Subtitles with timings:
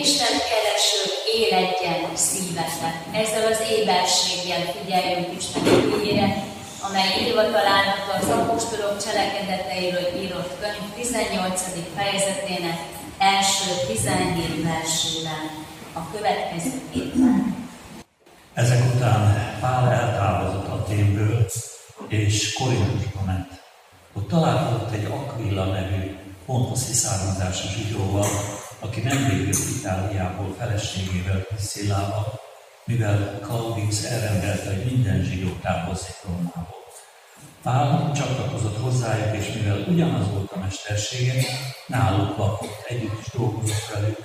[0.00, 1.00] felső
[1.38, 2.94] éledjen szívetek.
[3.12, 6.44] Ezzel az éberséggel figyeljünk Isten ügyére,
[6.86, 11.62] amely írva található az apostolok cselekedeteiről írott könyv 18.
[11.96, 12.78] fejezetének
[13.18, 15.44] első 17 versében
[15.92, 17.68] a következőképpen.
[18.54, 21.46] Ezek után Pál eltávozott a témből,
[22.08, 23.62] és Korintusba ment.
[24.12, 26.16] Ott találkozott egy Aquilla nevű,
[26.46, 28.26] pontosi származású zsidóval,
[28.82, 32.40] aki nemrég jött Itáliából feleségével Priscillával,
[32.84, 36.80] mivel Claudius elrendelte, hogy minden zsidó távozik Rómából.
[37.62, 41.42] Pál csatlakozott hozzájuk, és mivel ugyanaz volt a mestersége,
[41.86, 44.18] náluk lakott, együtt is dolgozott velük,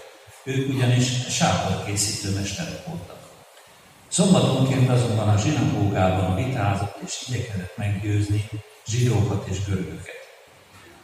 [0.44, 3.18] ők ugyanis sátorkészítő mesterek voltak.
[4.08, 8.50] Szombatonként azonban a zsinagógában vitázott és igyekezett meggyőzni
[8.86, 10.17] zsidókat és görögöket.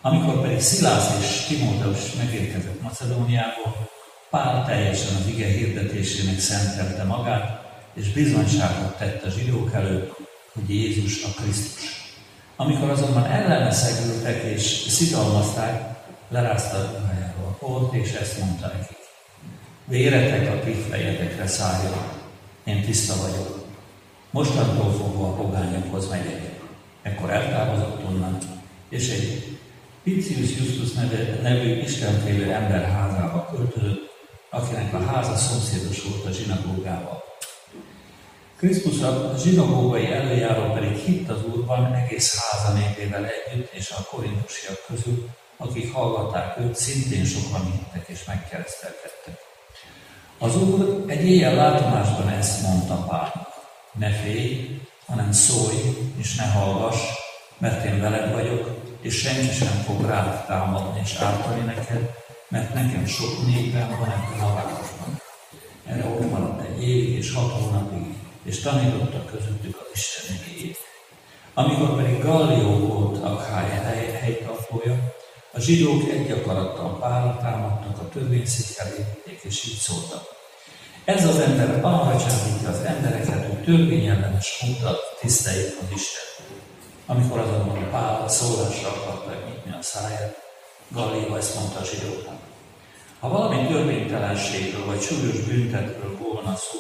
[0.05, 3.89] Amikor pedig Szilász és Timóteus megérkezett Macedóniából,
[4.29, 7.61] Pál teljesen az ige hirdetésének szentelte magát,
[7.93, 10.15] és bizonyságot tett a zsidók előtt,
[10.53, 12.15] hogy Jézus a Krisztus.
[12.55, 15.95] Amikor azonban ellene szegültek és szidalmazták,
[16.29, 18.97] lerázta a ruhájáról a polt, és ezt mondta nekik.
[19.85, 22.03] Véretek a ti fejetekre szálljon,
[22.63, 23.65] én tiszta vagyok.
[24.31, 26.59] Mostantól fogva a pogányokhoz megyek.
[27.01, 28.37] Ekkor eltávozott onnan,
[28.89, 29.52] és egy
[30.03, 34.11] Picius Justus neve, nevű istenfélő ember házába költözött,
[34.49, 37.23] akinek a háza szomszédos volt a zsinagógával.
[38.55, 44.85] Krisztus a zsinagógai előjáró pedig hitt az Úrban egész háza népével együtt és a korintusiak
[44.87, 49.37] közül, akik hallgatták őt, szintén sokan hittek és megkeresztelkedtek.
[50.37, 53.53] Az Úr egy éjjel látomásban ezt mondta Pálnak.
[53.99, 55.77] Ne félj, hanem szólj,
[56.17, 56.97] és ne hallgass,
[57.57, 62.09] mert én veled vagyok, és senki sem fog rád támadni és ártani neked,
[62.47, 65.21] mert nekem sok népem van ebben a városban.
[65.85, 70.77] Erre ott maradt egy évig és hat hónapig, és tanította közöttük az Isten igényét.
[71.53, 75.13] Amikor pedig Gallió volt a hely, helytartója,
[75.53, 79.05] a zsidók egy akarattal párra támadtak, a törvényszék elé
[79.41, 80.23] és így szóltak.
[81.05, 86.32] Ez az ember arra csábítja az embereket, hogy törvényellenes módon tiszteljék az Isten.
[87.05, 90.37] Amikor azonban Pál szólásra akarta nyitni a száját,
[90.87, 92.39] Gallió ezt mondta a zsidóknak.
[93.19, 96.79] Ha valami törvénytelenségről vagy súlyos büntetről volna szó,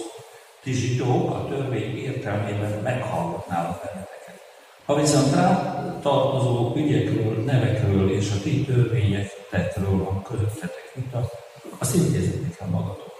[0.63, 4.41] ti zsidók a törvény értelmében meghallgatnálak benneteket.
[4.85, 11.29] Ha viszont rá tartozó ügyekről, nevekről és a ti törvényekről van közöttetek vita,
[11.77, 13.13] azt intézzétek el magatok.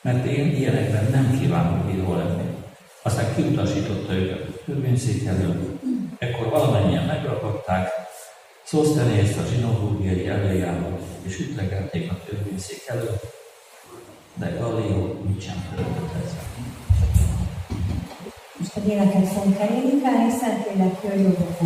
[0.00, 2.54] Mert én ilyenekben nem kívánok bíró lenni.
[3.02, 5.78] Aztán kiutasította őket a törvényszék elől,
[6.20, 7.88] ekkor valamennyien megragadták,
[8.62, 13.24] Szósztenézt a zsinogógiai előjáról, és ütlegelték a törvényszék előtt,
[14.34, 16.44] de Gallió mit sem történt ezzel.
[18.56, 21.64] Most a éneket fogunk elénekelni, Szentlélek jöjjön a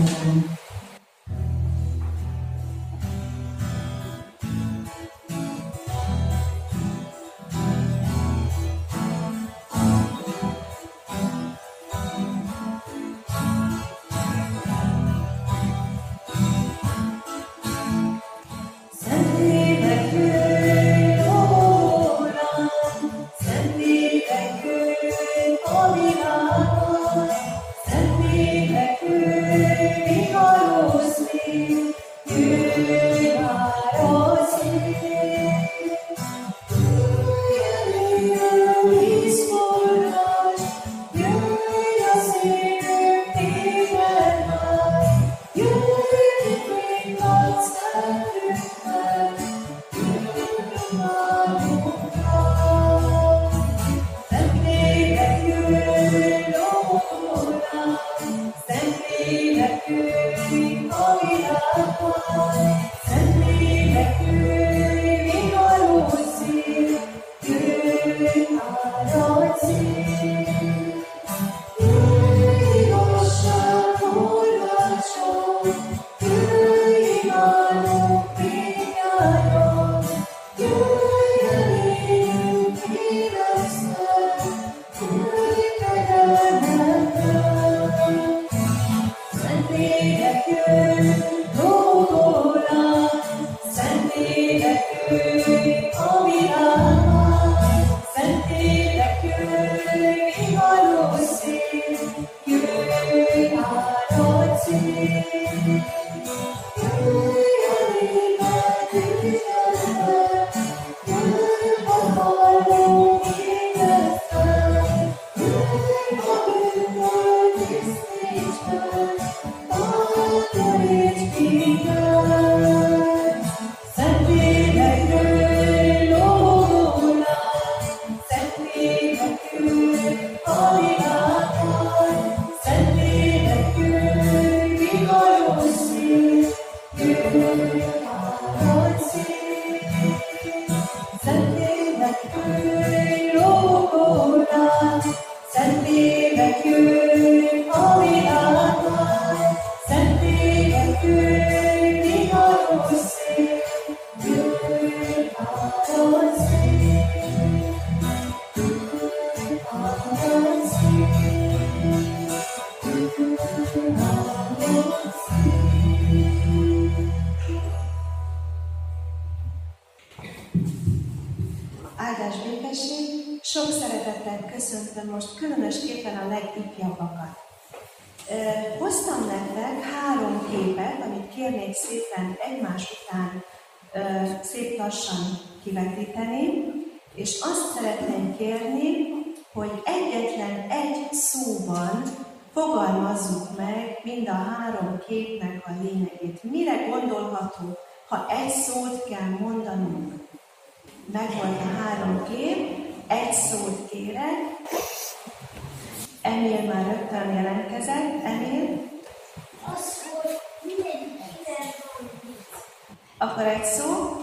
[213.18, 214.16] akkor egy szó.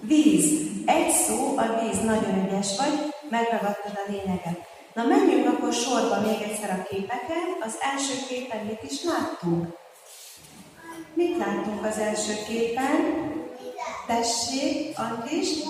[0.00, 0.60] Víz.
[0.86, 2.00] Egy szó, a víz.
[2.04, 4.70] Nagyon ügyes vagy, megragadtad a lényeget.
[4.94, 7.46] Na menjünk akkor sorba még egyszer a képeken.
[7.60, 9.76] Az első képen mit is láttunk?
[11.14, 13.30] Mit láttunk az első képen?
[14.06, 15.62] Tessék, mindenki.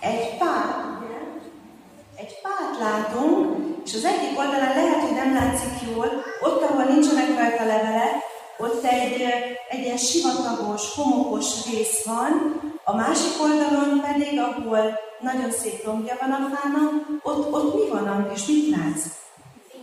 [0.00, 0.88] egy pát?
[2.14, 3.47] Egy pát látunk,
[3.88, 8.14] és az egyik oldalon lehet, hogy nem látszik jól, ott, ahol nincsenek rajta levelek,
[8.58, 9.20] ott egy,
[9.68, 16.30] egy ilyen sivatagos, homokos rész van, a másik oldalon pedig, ahol nagyon szép lombja van
[16.30, 19.04] a fának, ott, ott mi van, Andris, mit látsz?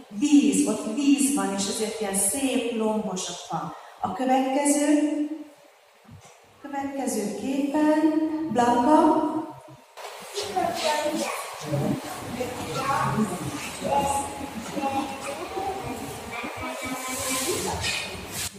[0.08, 3.76] Víz, ott víz van, és ezért ilyen szép, lombos a fa.
[4.02, 5.28] A következő,
[6.62, 8.02] következő képen,
[8.52, 9.34] Blanka,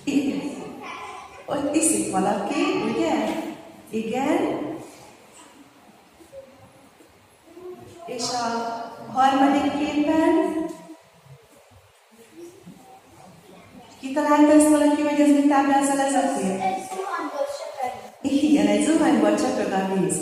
[0.04, 0.56] I-
[1.46, 2.54] Ott iszik valaki,
[2.88, 3.12] ugye?
[3.90, 4.38] Igen.
[8.06, 8.44] És a
[9.12, 10.64] harmadik képen
[14.00, 16.60] kitalálta ezt valaki, hogy ez mit táblázol ez a kép?
[16.60, 18.36] Ez zuhanyból söpörű.
[18.36, 20.20] Igen, egy zuhanyból csöpög a víz.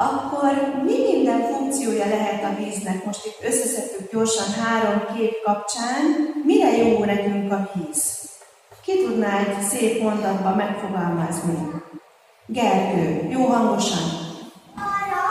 [0.00, 3.04] Akkor mi minden funkciója lehet a víznek?
[3.04, 6.02] Most itt összeszedtük gyorsan három kép kapcsán.
[6.44, 8.28] Mire jó nekünk a víz?
[8.84, 11.82] Ki tudná egy szép mondatban megfogalmazni?
[12.46, 14.02] Gergő, jó hangosan.
[14.76, 15.24] Arra,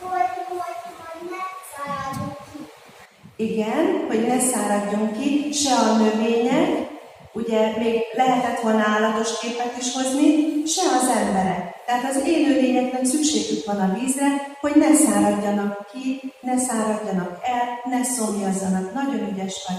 [0.00, 1.44] hogy, hogy, hogy ne
[1.74, 3.44] száradjunk ki.
[3.44, 6.93] Igen, hogy ne száradjon ki se a növények,
[7.34, 11.82] ugye még lehetett volna állatos képet is hozni, se az emberek.
[11.86, 18.04] Tehát az élőlényeknek szükségük van a vízre, hogy ne száradjanak ki, ne száradjanak el, ne
[18.04, 18.94] szomjazzanak.
[18.94, 19.76] Nagyon ügyes vagy.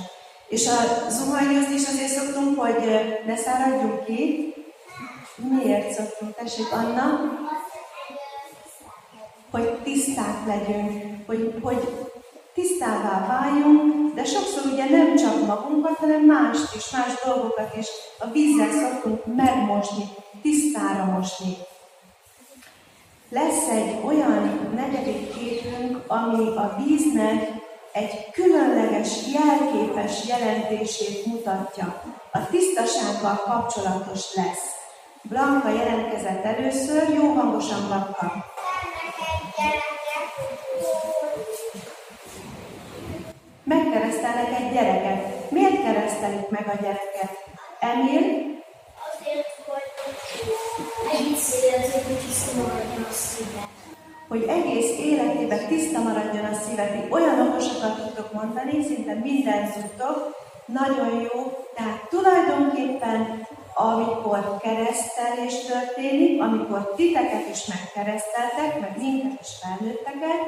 [0.47, 2.75] És a zuhanyozni is azért szoktunk, hogy
[3.25, 4.53] ne száradjunk ki.
[5.35, 6.35] Miért szoktunk?
[6.35, 7.33] Tessék, Anna?
[9.55, 11.79] hogy tiszták legyünk, hogy, hogy
[12.53, 13.85] tisztává váljunk,
[14.25, 17.88] sokszor ugye nem csak magunkat, hanem mást is, más dolgokat is
[18.20, 20.03] a vízzel szoktunk megmosni,
[20.41, 21.58] tisztára mosni.
[23.29, 32.03] Lesz egy olyan negyedik képünk, ami a víznek egy különleges, jelképes jelentését mutatja.
[32.32, 34.74] A tisztasággal kapcsolatos lesz.
[35.22, 38.46] Blanka jelentkezett először, jó hangosan Blanka.
[43.65, 45.51] Megkeresztelnek egy gyereket.
[45.51, 47.31] Miért keresztelik meg a gyereket?
[47.79, 48.24] Emil,
[49.12, 49.84] Azért, hogy
[51.13, 53.63] egész életében tiszta maradjon a szíve.
[54.27, 56.86] hogy egész életében tiszta maradjon a szíve.
[56.88, 61.65] Ti olyan okosakat tudtok mondani, szinte mindent tudtok, nagyon jó.
[61.75, 70.41] Tehát tulajdonképpen, amikor keresztelés történik, amikor titeket is megkereszteltek, meg minket is felnőtteket,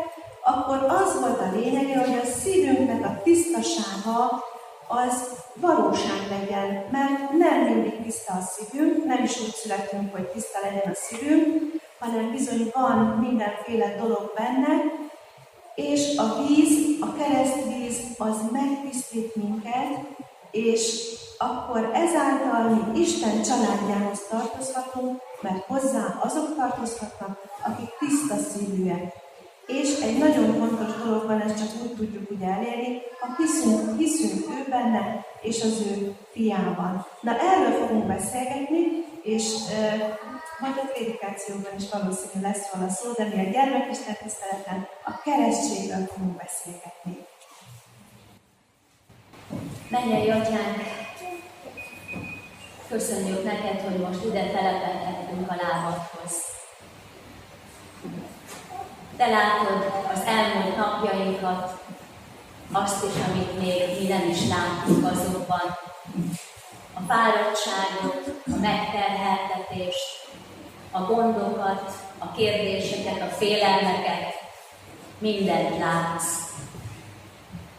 [0.52, 4.44] akkor az volt a lényege, hogy a szívünknek a tisztasága
[4.88, 10.60] az valóság legyen, mert nem mindig tiszta a szívünk, nem is úgy születünk, hogy tiszta
[10.64, 14.84] legyen a szívünk, hanem bizony van mindenféle dolog benne,
[15.76, 20.06] és a víz, a keresztvíz az megtisztít minket,
[20.52, 29.26] és akkor ezáltal mi Isten családjához tartozhatunk, mert hozzá azok tartozhatnak, akik tiszta szívűek.
[29.68, 34.50] És egy nagyon fontos dolog van, ezt csak úgy tudjuk ugye elérni, ha hiszünk, hiszünk
[34.50, 37.06] ő benne, és az ő fiában.
[37.22, 38.84] Na erről fogunk beszélgetni,
[39.24, 40.18] és e,
[40.60, 46.06] majd a prédikációban is valószínű lesz róla szó, de mi a gyermekisten tiszteleten a keresztségről
[46.06, 47.18] fogunk beszélgetni.
[49.90, 50.78] Mennyei atyánk,
[52.90, 56.57] köszönjük neked, hogy most ide telepedhettünk a lábadhoz.
[59.18, 61.80] Te látod az elmúlt napjainkat,
[62.72, 65.78] azt is, amit még mi nem is láttunk azokban.
[66.94, 70.28] A fáradtságot, a megterheltetést,
[70.92, 74.34] a gondokat, a kérdéseket, a félelmeket,
[75.18, 76.36] mindent látsz.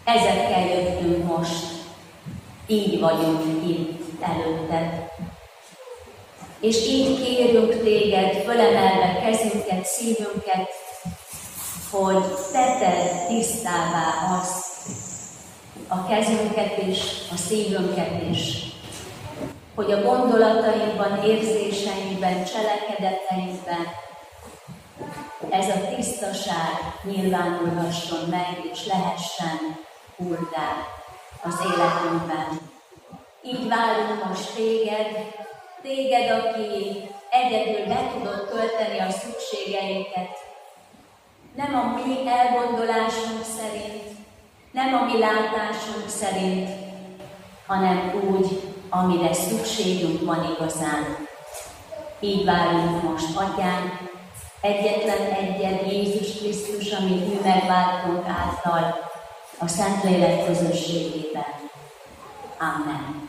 [0.05, 1.65] Ezekkel jöttünk most,
[2.67, 5.11] így vagyunk itt előtted.
[6.61, 10.87] És így kérünk téged, fölemelve kezünket, szívünket,
[11.91, 14.67] hogy teted tisztává azt,
[15.89, 17.01] a kezünket is,
[17.33, 18.63] a szívünket is,
[19.75, 23.87] hogy a gondolatainkban, érzéseinkben, cselekedeteinkben
[25.51, 29.79] ez a tisztaság nyilvánulhasson meg, és lehessen
[30.17, 30.71] úrrá
[31.43, 32.61] az életünkben.
[33.43, 35.07] Így várunk most téged,
[35.83, 40.38] téged, aki egyedül be tudod tölteni a szükségeinket,
[41.59, 44.03] nem a mi elgondolásunk szerint,
[44.71, 46.69] nem a mi látásunk szerint,
[47.67, 51.27] hanem úgy, amire szükségünk van igazán.
[52.21, 53.93] Így várunk most, Atyánk,
[54.61, 59.11] egyetlen egyen Jézus Krisztus, amit mi megváltunk által,
[59.59, 61.55] a Szentlélek közösségében.
[62.59, 63.29] Amen.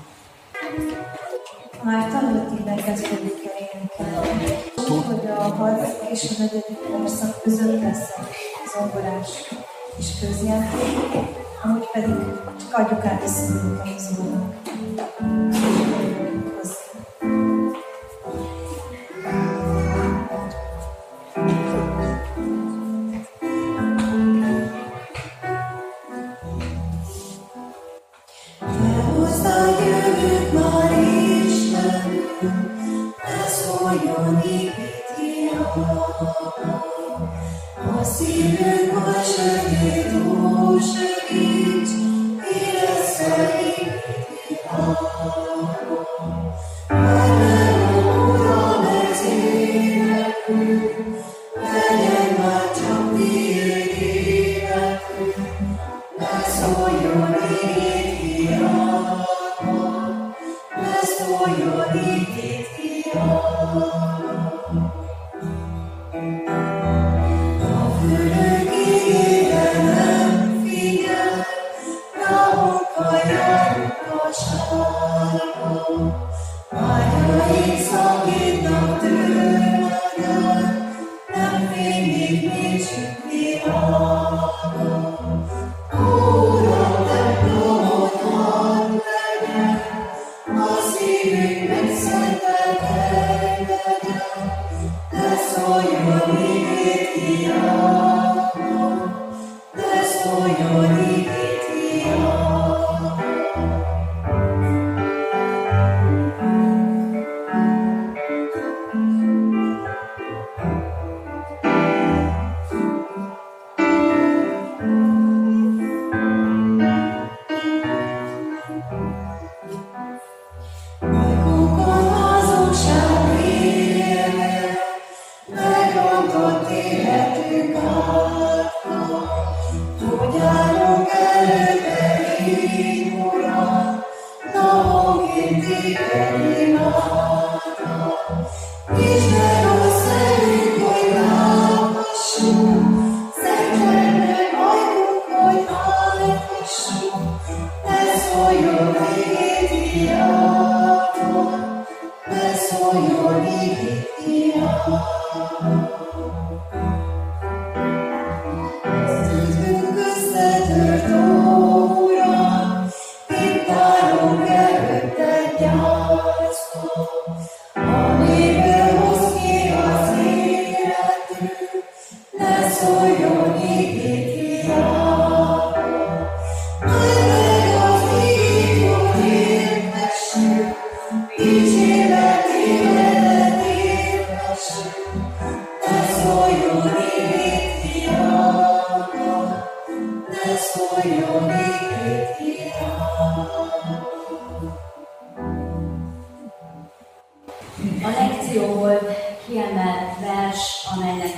[1.83, 4.45] Már tanult éveket fogjuk énekelni.
[4.75, 9.53] Úgy, hogy a harmadik és a negyedik verszak között lesz a zongorás
[9.98, 12.15] és közjáték, amúgy pedig
[38.19, 41.18] Спасибо, Боже, ты души.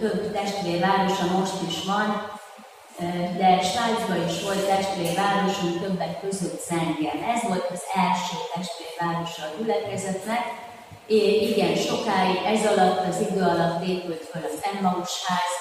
[0.00, 2.38] több testvérvárosa, most is van,
[3.36, 7.22] de Svájcban is volt testvérvárosunk, többek között Zengen.
[7.34, 10.44] Ez volt az első testvérvárosa a gyülekezetnek,
[11.06, 15.54] és igen, sokáig ez alatt, az idő alatt épült föl az Emmaus ház,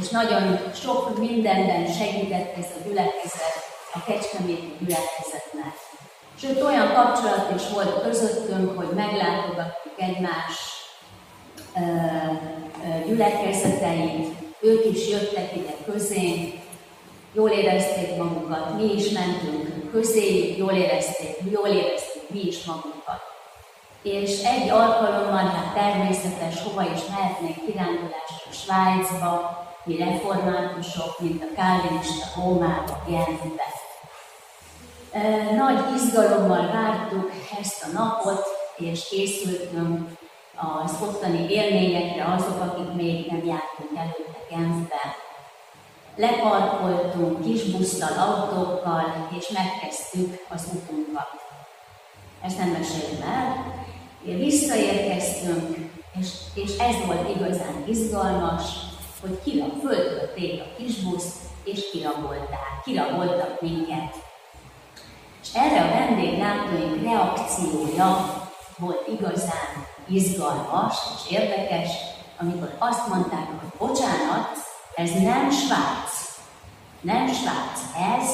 [0.00, 3.56] és nagyon sok mindenben segített ez a gyülekezet,
[3.94, 5.74] a Kecskeméti gyülekezetnek.
[6.40, 10.54] Sőt, olyan kapcsolat is volt közöttünk, hogy meglátogattuk egymás
[13.06, 14.28] gyülekezeteit,
[14.60, 16.54] ők is jöttek ide közénk,
[17.32, 23.20] jól érezték magukat, mi is mentünk közé, jól érezték, jól érezték mi is magunkat.
[24.02, 32.26] És egy alkalommal, hát természetes, hova is mehetnék kirándulásra Svájcba, mi reformátusok, mint a kálvinista
[32.36, 33.70] Rómába, Genfbe.
[35.56, 40.08] Nagy izgalommal vártuk ezt a napot, és készültünk
[40.62, 45.16] az ottani élményekre azok, akik még nem jártunk előtte Genfbe.
[46.16, 51.30] Leparkoltunk kis busszal, autókkal, és megkezdtük az utunkat.
[52.42, 53.74] Ezt nem mesélem el.
[54.36, 58.62] Visszaérkeztünk, és, és ez volt igazán izgalmas,
[59.20, 64.14] hogy kira föltölték a kis busz, és kirabolták, kiraboltak minket.
[65.42, 68.40] És erre a vendéglátóink reakciója
[68.78, 71.90] volt igazán izgalmas és érdekes,
[72.40, 74.48] amikor azt mondták, hogy bocsánat,
[74.94, 76.38] ez nem Svájc,
[77.00, 77.80] nem Svájc,
[78.18, 78.30] ez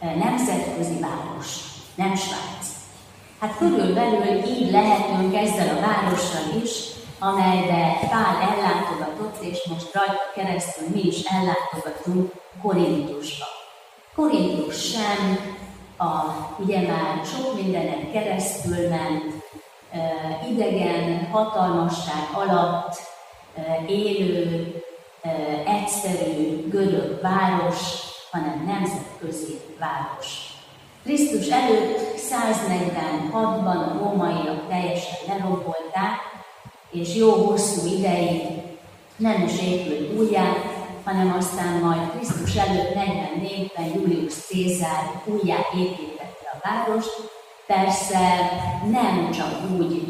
[0.00, 1.46] e, nemzetközi város,
[1.94, 2.66] nem Svájc.
[3.40, 6.70] Hát körülbelül így lehetünk ezzel a várossal is,
[7.18, 13.44] amelybe Pál ellátogatott, és most rajta keresztül mi is ellátogatunk Korintusba.
[14.14, 15.38] Korintus sem,
[15.96, 16.06] a,
[16.58, 19.39] ugye már sok mindenen keresztül ment,
[20.50, 22.96] idegen hatalmasság alatt
[23.86, 24.74] élő,
[25.66, 27.78] egyszerű görög város,
[28.30, 30.54] hanem nemzetközi város.
[31.04, 36.18] Krisztus előtt 146-ban a rómaiak teljesen lerombolták,
[36.90, 38.42] és jó hosszú ideig
[39.16, 40.56] nem is épült újjá,
[41.04, 47.39] hanem aztán majd Krisztus előtt 44-ben Julius Cézár újjá építette a várost,
[47.76, 48.50] Persze
[48.90, 50.02] nem csak úgy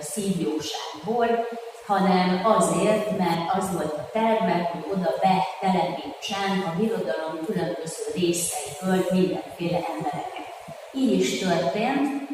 [0.00, 1.48] szívjóságból,
[1.86, 9.76] hanem azért, mert az volt a terve, hogy oda betelepítsen a birodalom különböző részeiből mindenféle
[9.94, 10.46] embereket.
[10.92, 12.28] Így is történt,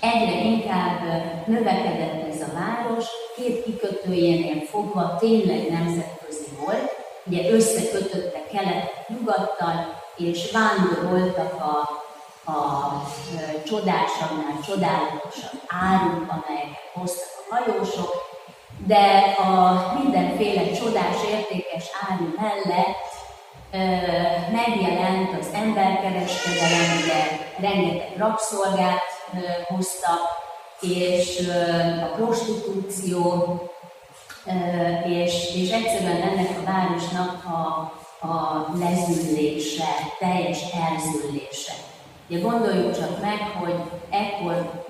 [0.00, 1.00] egyre inkább
[1.46, 3.04] növekedett ez a város,
[3.36, 12.03] két kikötőjénél fogva tényleg nemzetközi volt, ugye összekötötte keletet nyugattal, és vándoroltak a
[12.44, 13.02] a
[13.66, 18.32] csodásabbnál csodálatosabb áruk, amelyeket hoztak a hajósok,
[18.86, 23.12] de a mindenféle csodás, értékes áru mellett
[24.52, 27.22] megjelent az emberkereskedelem, ugye
[27.60, 29.02] rengeteg rabszolgát
[29.66, 30.20] hoztak,
[30.80, 31.48] és
[32.02, 33.58] a prostitúció,
[35.06, 37.92] és, és egyszerűen ennek a városnak a,
[38.26, 41.72] a lezüllése, teljes elzüllése.
[42.28, 43.74] Ugye gondoljuk csak meg, hogy
[44.10, 44.84] ekkor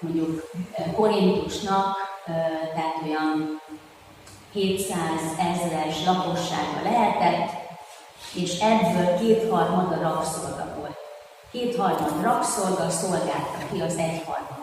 [0.00, 0.50] mondjuk
[0.96, 1.96] Korintusnak,
[2.74, 3.60] tehát olyan
[4.52, 4.98] 700
[5.38, 7.50] ezeres lakossága lehetett,
[8.34, 10.96] és ebből kétharmada rabszolga volt.
[11.52, 14.62] Kétharmad rabszolga szolgálta ki az egyharmadot.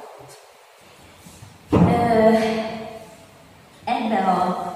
[3.84, 4.70] Ebbe a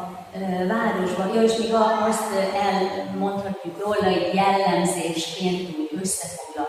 [0.68, 1.74] városban, ja, és még
[2.08, 6.65] azt elmondhatjuk róla egy jellemzésként úgy összefoglalva,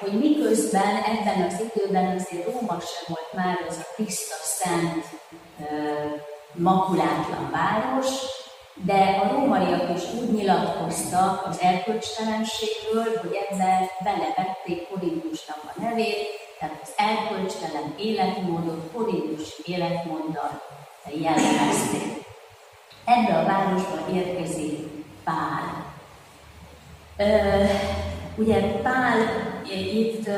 [0.00, 5.04] hogy miközben ebben az időben azért Róma sem volt már az a tiszta, szent,
[6.52, 8.08] makulátlan város,
[8.74, 16.80] de a rómaiak is úgy nyilatkoztak az erkölcstelenségről, hogy ebben belevették Korintusnak a nevét, tehát
[16.82, 20.62] az erkölcstelen életmódot korintusi életmóddal
[21.04, 22.24] jellemezték
[23.04, 24.88] ebbe a városba érkezik
[25.24, 25.88] Pál.
[28.40, 29.18] Ugye Pál
[29.70, 30.28] itt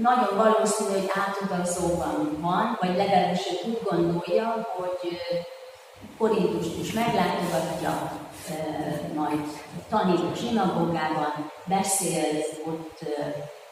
[0.00, 5.18] nagyon valószínű, hogy átutazóban van, vagy legalábbis úgy gondolja, hogy
[6.18, 8.12] Korintust is meglátogatja,
[9.14, 9.40] majd
[9.88, 12.98] tanít a zsinagógában, beszél ott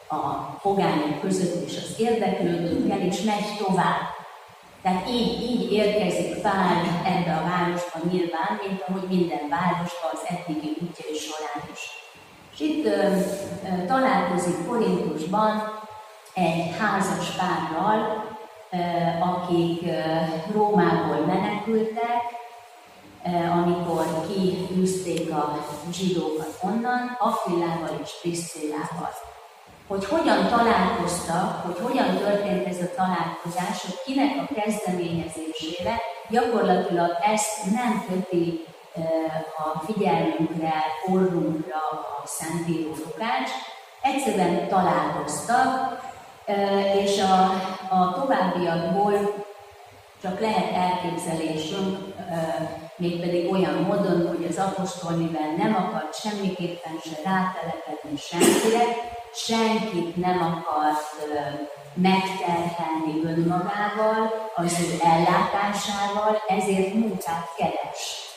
[0.07, 0.17] a
[0.61, 4.01] pogányok között is az érdeklődőkkel, és megy tovább
[4.81, 10.77] tehát így, így érkezik Pál ebbe a városba nyilván, mint ahogy minden városba az eddigi
[10.81, 12.02] útjai során is.
[12.53, 15.81] És itt ö, ö, találkozik Korintusban
[16.33, 18.31] egy házas párral,
[19.19, 19.81] akik
[20.53, 22.21] Rómából menekültek,
[23.51, 29.09] amikor kiűzték a zsidókat onnan, Aquilával és Priscillával.
[29.87, 35.95] Hogy hogyan találkoztak, hogy hogyan történt ez a találkozás, hogy kinek a kezdeményezésére,
[36.29, 38.65] gyakorlatilag ezt nem köti
[39.57, 40.73] a figyelmünkre,
[41.11, 41.77] orrunkra
[42.21, 43.49] a Szentíró Lukács,
[44.01, 46.01] egyszerűen találkoztak,
[47.03, 47.43] és a,
[47.95, 49.45] a továbbiakból
[50.21, 51.97] csak lehet elképzelésünk,
[52.95, 58.83] mégpedig olyan módon, hogy az apostol, mivel nem akart semmiképpen se rátelepedni senkire,
[59.33, 61.27] senkit nem akart
[61.93, 68.32] megterhelni önmagával, az ő ellátásával, ezért munkát keres.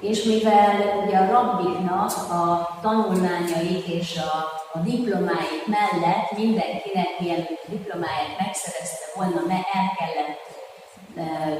[0.00, 4.36] És mivel ugye a rabbiknak a tanulmányaik és a,
[4.78, 10.48] a diplomáik mellett mindenkinek, mielőtt diplomáját megszerezte volna, mert el kellett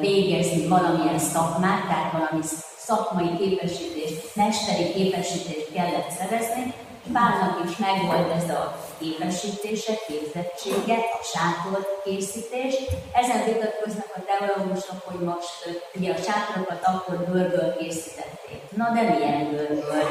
[0.01, 2.45] végezni valamilyen szakmát, tehát valami
[2.77, 6.75] szakmai képesítést, mesteri képesítést kellett szerezni,
[7.13, 12.75] Pálnak is megvolt ez a képesítése, képzettsége, a sátor készítés.
[13.13, 18.61] Ezen vitatkoznak a teológusok, hogy most ugye a sátorokat akkor bőrből készítették.
[18.77, 20.09] Na de milyen bőrből?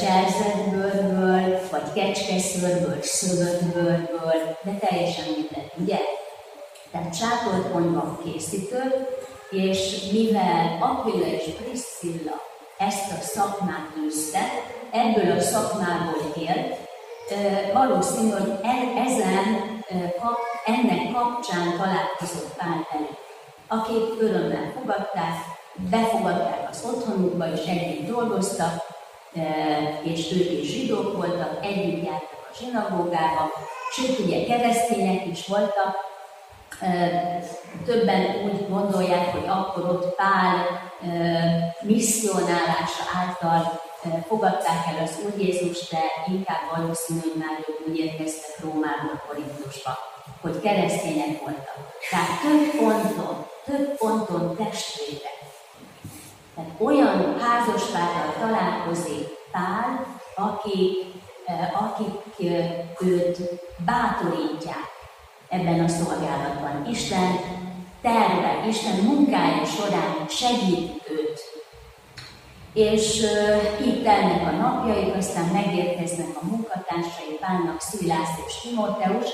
[0.00, 5.98] Cserzett bőrből, vagy kecskeszőrből, szövött bőrből, de teljesen mindegy, ugye?
[6.90, 9.08] Tehát sátorkonyva készítő,
[9.50, 12.42] és mivel Aquila és Priscilla
[12.78, 14.40] ezt a szakmát űzte,
[14.96, 16.76] ebből a szakmából élt,
[17.72, 19.80] valószínű, hogy e, ezen,
[20.64, 23.16] ennek kapcsán találkozott Pál velük,
[23.68, 25.34] akik örömmel fogadták,
[25.74, 28.94] befogadták az otthonukba, és együtt dolgoztak,
[30.02, 33.50] és ők is zsidók voltak, együtt jártak a zsinagógába,
[33.90, 36.04] sőt, ugye keresztények is voltak,
[37.84, 40.66] Többen úgy gondolják, hogy akkor ott Pál
[41.80, 43.80] misszionálása által
[44.26, 49.98] fogadták el az Úr Jézus, de inkább valószínű, hogy már ők úgy érkeztek Rómából Korintusba,
[50.40, 51.98] hogy keresztények voltak.
[52.10, 55.38] Tehát több ponton, több ponton testvérek.
[56.54, 61.04] Tehát olyan házaspárral találkozik Pál, akik,
[61.72, 62.50] akik
[63.00, 63.38] őt
[63.84, 64.94] bátorítják,
[65.48, 66.86] ebben a szolgálatban.
[66.90, 67.40] Isten
[68.02, 71.40] terve, Isten munkája során segít őt.
[72.76, 73.22] És
[73.86, 79.30] így telnek a napjaik, aztán megérkeznek a munkatársai, Pálnak, Szilász és Timóteus,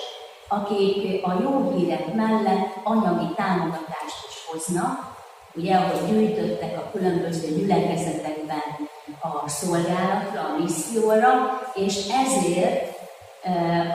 [0.48, 5.16] akik a jó hírek mellett anyagi támogatást is hoznak,
[5.54, 8.88] ugye, ahogy gyűjtöttek a különböző gyülekezetekben
[9.20, 12.98] a szolgálatra, a misszióra, és ezért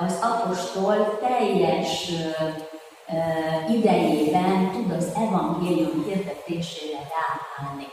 [0.06, 2.12] az apostol teljes
[3.70, 7.88] idejében tud az evangélium hirdetésére ráállni.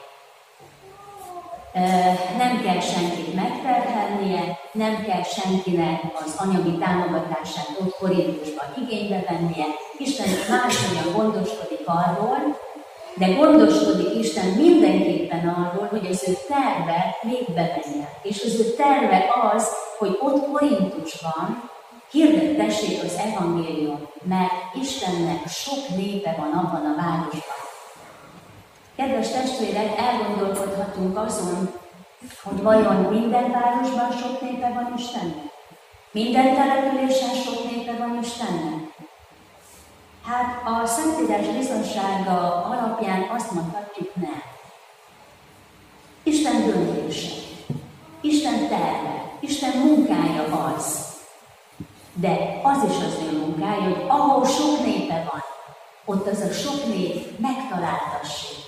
[2.38, 9.64] Nem kell senkit megterhelnie, nem kell senkinek az anyagi támogatását ott Korintusban igénybe vennie.
[9.98, 12.58] Isten máshogyan gondoskodik arról,
[13.16, 18.08] de gondoskodik Isten mindenképpen arról, hogy az ő terve végbe menjen.
[18.22, 21.70] És az ő terve az, hogy ott Korintusban
[22.10, 27.63] hirdettessék az evangélium, mert Istennek sok népe van abban a városban.
[28.96, 31.72] Kedves testvérek, elgondolkodhatunk azon,
[32.42, 35.52] hogy vajon minden városban sok népe van Istennek?
[36.10, 38.94] Minden településen sok népe van Istennek?
[40.24, 44.42] Hát a Szentírás bizonsága alapján azt mondhatjuk nem.
[46.22, 47.30] Isten döntése,
[48.20, 51.12] Isten terve, Isten munkája az.
[52.12, 55.42] De az is az ő munkája, hogy ahol sok népe van,
[56.04, 58.63] ott az a sok nép megtaláltassék.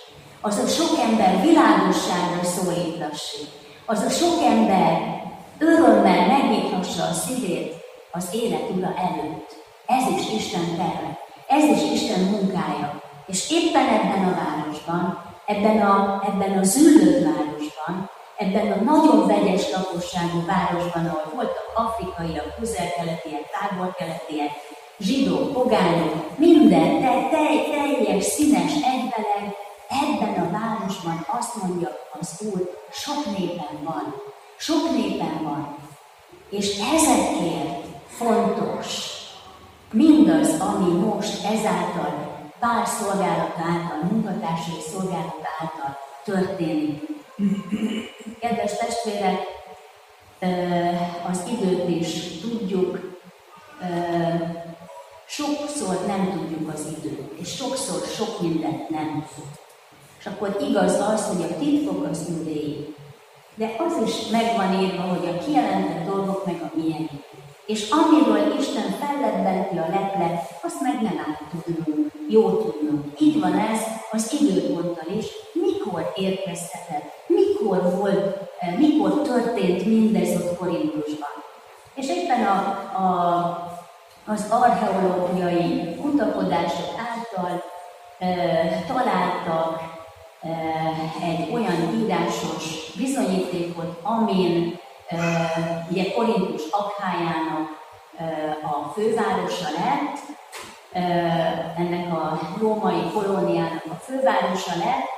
[0.46, 3.48] Az a sok ember világosságra szólítassék.
[3.86, 5.22] Az a sok ember
[5.58, 7.74] örömmel megnyithassa a szívét
[8.12, 9.48] az élet ura előtt.
[9.86, 11.18] Ez is Isten terve.
[11.48, 13.02] Ez is Isten munkája.
[13.26, 19.70] És éppen ebben a városban, ebben a, ebben a züllött városban, ebben a nagyon vegyes
[19.72, 24.50] lakosságú városban, ahol voltak afrikaiak, közel-keletiek, távol-keletiek,
[24.98, 31.88] zsidók, pogányok, minden te, te, teljes, színes, egybeleg, ebben a városban azt mondja
[32.20, 34.14] az Úr, sok népen van,
[34.56, 35.76] sok népen van,
[36.50, 39.10] és ezekért fontos,
[39.92, 47.02] mindaz, ami most ezáltal pár szolgálata által, munkatársai szolgálata által történik.
[48.40, 49.40] Kedves testvérek,
[51.28, 53.18] az időt is tudjuk,
[55.26, 59.65] sokszor nem tudjuk az időt, és sokszor sok mindent nem tudjuk.
[60.26, 62.94] És akkor igaz az, hogy a titkok az üdéi.
[63.54, 67.10] De az is megvan írva, hogy a kijelentett dolgok meg a miénk.
[67.66, 73.20] És amiről Isten fellebbenti a leplet, azt meg nem át tudnunk, jó tudnunk.
[73.20, 73.80] Így van ez
[74.12, 81.34] az időponttal is, mikor érkezhetett, mikor volt, eh, mikor történt mindez ott Korintusban.
[81.94, 82.58] És éppen a,
[83.02, 83.70] a,
[84.26, 87.62] az archeológiai kutakodások által
[88.18, 89.95] e, találtak
[91.22, 94.78] egy olyan írásos bizonyítékot, amin
[95.90, 97.68] ugye Korintus Akhájának
[98.62, 100.18] a fővárosa lett,
[101.76, 105.08] ennek a római kolóniának a fővárosa lett,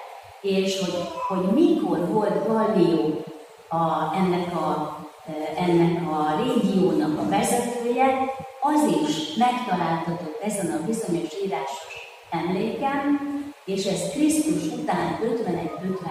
[0.40, 0.94] és hogy,
[1.28, 3.24] hogy mikor volt Gallió
[3.68, 4.98] a, ennek, a,
[5.56, 11.96] ennek a régiónak a vezetője, az is megtaláltatott ezen a bizonyos írásos
[12.30, 13.18] emléken,
[13.68, 16.08] és ez Krisztus után 51-52.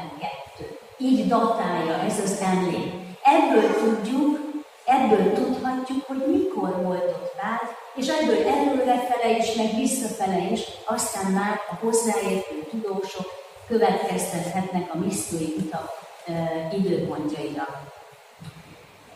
[0.97, 2.93] Így datálja ez az emlék.
[3.23, 4.39] Ebből tudjuk,
[4.85, 7.61] ebből tudhatjuk, hogy mikor volt ott Pál,
[7.95, 13.25] és ebből előrefele is, meg visszafele is, aztán már a hozzáértő tudósok
[13.67, 15.89] következtethetnek a missziói utak
[16.25, 17.67] e, időpontjaira.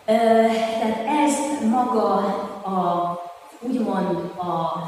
[0.05, 0.15] E,
[0.79, 2.15] tehát ez maga
[2.63, 3.19] a,
[3.59, 4.81] úgymond a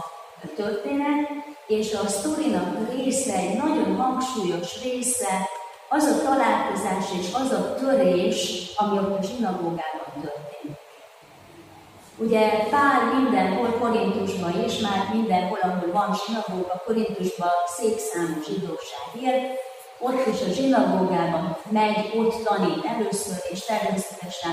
[0.55, 5.49] történet, és a sztorinak része, egy nagyon hangsúlyos része,
[5.89, 10.77] az a találkozás és az a törés, ami ott a zsinagógában történt.
[12.17, 19.57] Ugye Pál mindenhol, Korintusban is, már mindenhol, ahol van zsinagóga, Korintusban szép számú zsidóság él,
[19.99, 24.51] ott is a zsinagógában megy, ott tanít először, és természetesen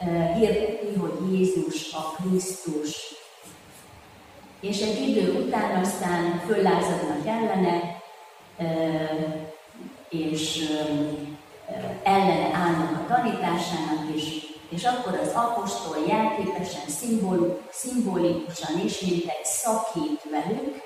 [0.00, 3.14] uh, hirdeti, hogy Jézus a Krisztus.
[4.68, 8.02] És egy idő után aztán föllázadnak ellene,
[10.08, 10.70] és
[12.02, 14.24] ellene állnak a tanításának is,
[14.68, 16.82] és akkor az apostol jelképesen,
[17.70, 20.82] szimbolikusan is, mint egy szakít velük,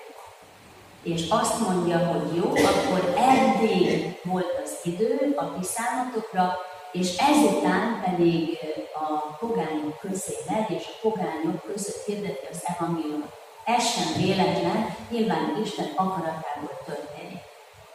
[1.02, 6.56] és azt mondja, hogy jó, akkor eddig volt az idő a ti számotokra,
[6.92, 8.58] és ezután pedig
[8.94, 13.39] a pogányok közé megy, és a pogányok között hirdeti az evangéliumot.
[13.76, 17.40] Ez sem véletlen, nyilván Isten akaratából történik.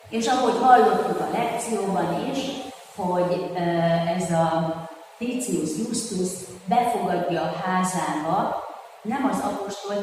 [0.10, 2.40] És ahogy hallottuk a lekcióban is,
[2.96, 3.52] hogy
[4.18, 4.76] ez a
[5.18, 6.30] Titius Justus
[6.66, 8.64] befogadja a házába,
[9.02, 9.96] nem az apostol,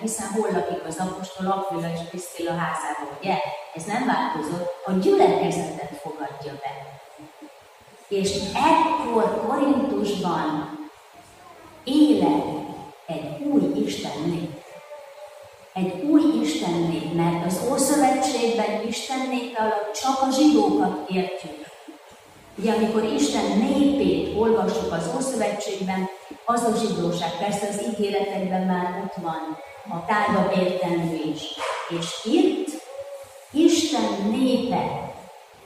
[0.00, 3.36] hiszen hol lakik az apostol Aquila és Krisztilla házában, ugye?
[3.74, 7.00] Ez nem változott, a gyülekezetet fogadja be.
[8.08, 10.78] És ekkor Korintusban
[11.84, 12.44] élet
[13.06, 14.58] egy új Isten nép.
[15.72, 21.66] Egy új Isten nép, mert az Ószövetségben Isten népe alatt csak a zsidókat értjük.
[22.58, 26.08] Ugye, amikor Isten népét olvassuk az Ószövetségben,
[26.44, 31.42] az a zsidóság, persze az ígéretekben már ott van, a tágabb értelmű is.
[31.98, 32.68] És itt
[33.50, 35.12] Isten népe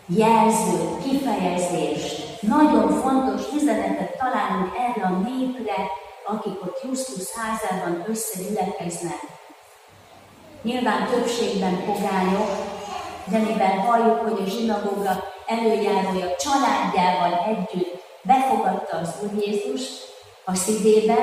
[0.07, 5.75] jelző, kifejezést, nagyon fontos üzenetet találunk erre a népre,
[6.27, 9.34] akik ott Justus házában összegyülekeznek.
[10.65, 12.51] Nyilván többségben pogányok,
[13.25, 20.13] de mivel halljuk, hogy a zsinagóga előjárója családjával együtt befogadta az Úr Jézust,
[20.45, 21.17] a szívébe,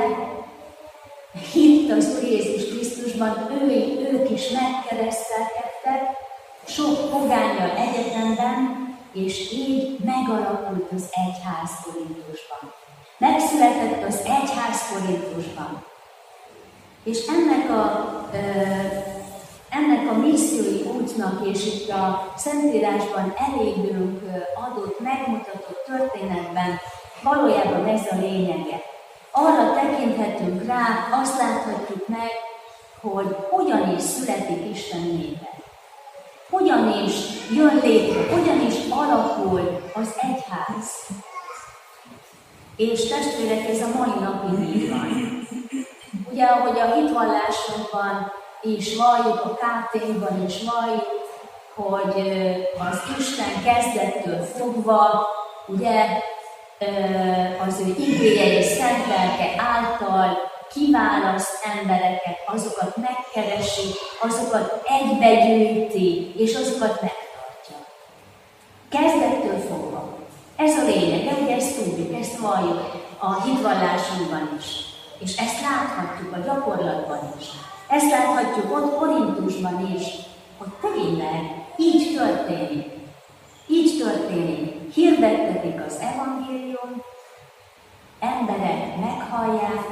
[1.54, 3.68] hitt az Úr Jézus Krisztusban, ő,
[4.12, 6.18] ők is megkeresztelkedtek,
[6.66, 8.80] sok pogányjal egyetemben,
[9.14, 12.74] és így megalakult az egyház Korintusban.
[13.18, 15.84] Megszületett az egyház Korintusban.
[17.04, 18.20] És ennek a,
[19.72, 24.22] ennek a missziói útnak, és itt a Szentírásban elégünk
[24.56, 26.80] adott, megmutatott történetben
[27.24, 28.90] valójában ez a lényege
[29.32, 32.30] arra tekinthetünk rá, azt láthatjuk meg,
[33.02, 35.50] hogy hogyan is születik Isten népe.
[36.50, 37.14] Hogyan is
[37.50, 41.08] jön létre, hogyan is alakul az egyház.
[42.76, 45.48] És testvérek, ez a mai napig így van.
[46.32, 49.96] Ugye, ahogy a hitvallásunkban is valljuk, a kt
[50.48, 51.06] is valljuk,
[51.76, 52.22] hogy
[52.80, 55.28] az Isten kezdettől fogva,
[55.68, 56.06] ugye
[57.68, 60.38] az ő igéje és szent lelke által
[60.74, 63.90] kiválaszt embereket, azokat megkeresi,
[64.22, 67.76] azokat egybegyűjti, és azokat megtartja.
[68.90, 70.18] Kezdettől fogva.
[70.56, 74.66] Ez a lényeg, de ugye ezt tudjuk, ezt valljuk a hitvallásunkban is.
[75.20, 77.46] És ezt láthatjuk a gyakorlatban is.
[77.92, 80.04] Ezt láthatjuk ott Korintusban is,
[80.58, 82.92] hogy tényleg így történik.
[83.68, 84.94] Így történik.
[84.94, 87.04] Hirdettetik az evangélium,
[88.20, 89.86] emberek meghallják,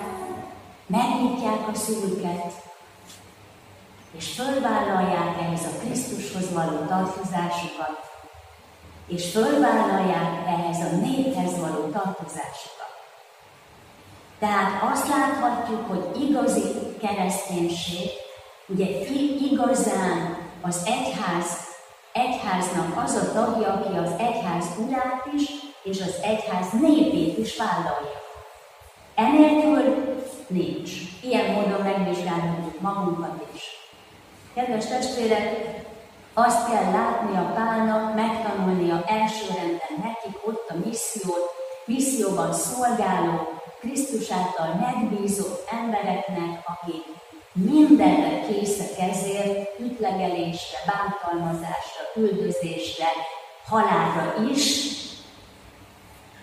[0.85, 2.53] megnyitják a szívüket,
[4.17, 7.99] és fölvállalják ehhez a Krisztushoz való tartozásukat,
[9.07, 12.93] és fölvállalják ehhez a néphez való tartozásukat.
[14.39, 18.09] Tehát azt láthatjuk, hogy igazi kereszténység,
[18.67, 18.85] ugye
[19.51, 21.57] igazán az egyház,
[22.13, 25.49] egyháznak az a tagja, aki az egyház urát is,
[25.83, 28.21] és az egyház népét is vállalja.
[29.15, 30.13] Enélkül
[30.47, 30.91] nincs.
[31.21, 33.63] Ilyen módon megvizsgálhatjuk magunkat is.
[34.53, 35.77] Kedves testvérek,
[36.33, 41.49] azt kell látni a Pálnak, megtanulnia első rendben nekik ott a missziót,
[41.85, 47.03] misszióban szolgáló, Krisztus által megbízott embereknek, akik
[47.53, 53.07] mindenre készek ezért, ütlegelésre, bántalmazásra, üldözésre,
[53.65, 54.87] halálra is,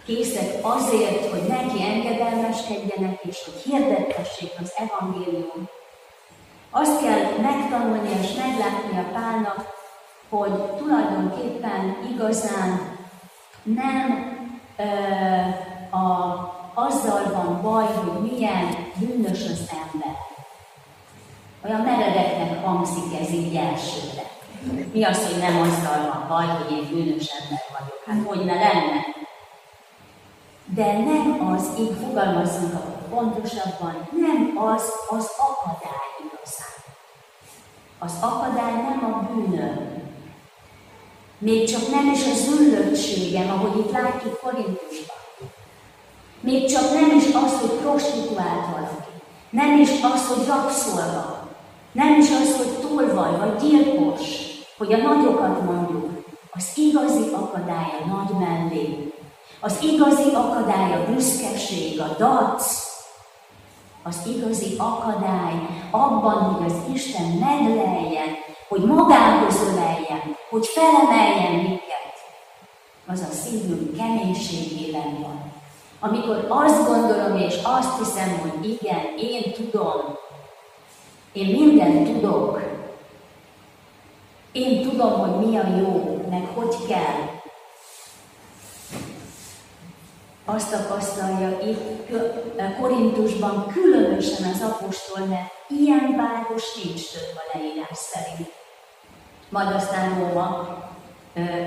[0.06, 5.68] készek azért, hogy neki engedelmeskedjenek, és hogy hirdettessék az evangélium.
[6.70, 9.74] Azt kell megtanulni és meglátni a Pálnak,
[10.28, 12.98] hogy tulajdonképpen igazán
[13.62, 14.34] nem
[14.76, 14.82] ö,
[15.96, 20.16] a, azzal van baj, hogy milyen bűnös az ember.
[21.64, 24.30] Olyan meredeknek hangzik ez így elsőre.
[24.92, 28.02] Mi az, hogy nem azzal van baj, hogy én bűnös ember vagyok?
[28.06, 29.04] Hát hogy ne lenne?
[30.74, 32.74] De nem az, így fogalmazzunk
[33.10, 36.76] pontosabban, nem az az akadály igazán.
[37.98, 40.04] Az akadály nem a bűnöm,
[41.38, 45.25] még csak nem is a züllöttségem, ahogy itt látjuk Korintusban.
[46.46, 49.10] Még csak nem is az, hogy prostituált valaki.
[49.50, 51.48] Nem is az, hogy rabszolga.
[51.92, 54.20] Nem is az, hogy tolvaj vagy gyilkos,
[54.78, 56.24] hogy a nagyokat mondjuk.
[56.52, 59.12] Az igazi akadály a nagy mellé.
[59.60, 62.86] Az igazi akadály a büszkeség, a dac.
[64.02, 65.54] Az igazi akadály
[65.90, 68.28] abban, hogy az Isten megleljen,
[68.68, 72.14] hogy magához öleljen, hogy felemeljen minket,
[73.06, 75.55] az a szívünk keménységében van.
[76.00, 80.18] Amikor azt gondolom és azt hiszem, hogy igen, én tudom,
[81.32, 82.60] én mindent tudok,
[84.52, 87.34] én tudom, hogy mi a jó, meg hogy kell.
[90.44, 92.10] Azt tapasztalja itt
[92.80, 98.52] Korintusban különösen az apostol, mert ilyen város nincs több a leírás szerint.
[99.48, 100.85] Majd aztán Róma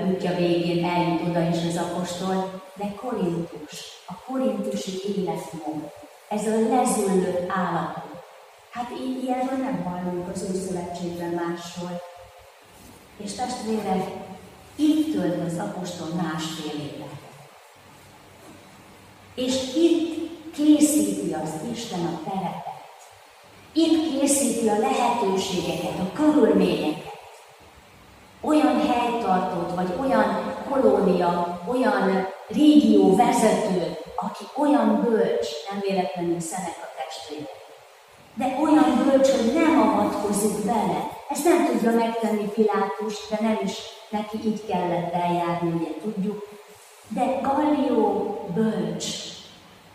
[0.08, 5.90] útja végén eljut oda is az apostol, de Korintus, a korintusi életmód,
[6.28, 8.22] ez a lezüllött állapot.
[8.70, 12.00] Hát így ilyenről nem hallunk az új szövetségben máshol.
[13.16, 14.10] És testvérek,
[14.76, 17.08] itt tölt az apostol másfél évet.
[19.34, 22.64] És itt készíti az Isten a terepet.
[23.72, 27.09] Itt készíti a lehetőségeket, a körülményeket.
[28.40, 36.88] Olyan helytartót, vagy olyan kolónia, olyan régió vezető, aki olyan bölcs, nem véletlenül szenek a
[36.96, 37.58] testvérek.
[38.34, 41.10] De olyan bölcs, hogy nem avatkozik bele.
[41.28, 43.72] Ezt nem tudja megtenni Pilátus, de nem is
[44.10, 46.48] neki így kellett eljárni, ugye tudjuk.
[47.08, 49.06] De Gallió bölcs.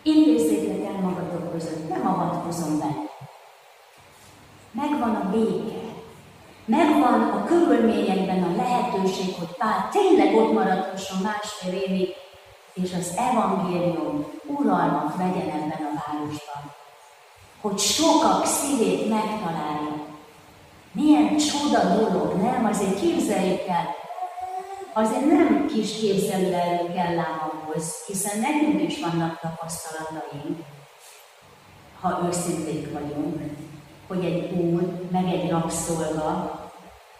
[0.02, 3.10] Intézzétek el magatok között, nem avatkozom bele.
[4.70, 5.85] Megvan a béke.
[6.66, 12.14] Megvan a körülményekben a lehetőség, hogy Pál tényleg ott maradhasson másfél évig,
[12.74, 16.74] és az evangélium uralmat vegyen ebben a városban.
[17.60, 20.04] Hogy sokak szívét megtalálja.
[20.92, 22.64] Milyen csoda dolog, nem?
[22.64, 23.94] Azért képzeljük el,
[24.92, 27.46] azért nem kis képzelőerő kell ám
[28.06, 30.58] hiszen nekünk is vannak tapasztalataink,
[32.00, 33.40] ha őszinték vagyunk,
[34.06, 36.60] hogy egy úr, meg egy rabszolga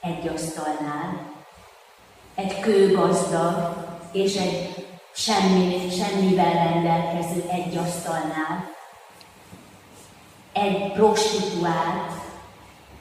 [0.00, 1.34] egy asztalnál,
[2.34, 3.74] egy kőgazdag
[4.12, 8.70] és egy semmi, semmivel rendelkező egy asztalnál,
[10.52, 12.12] egy prostituált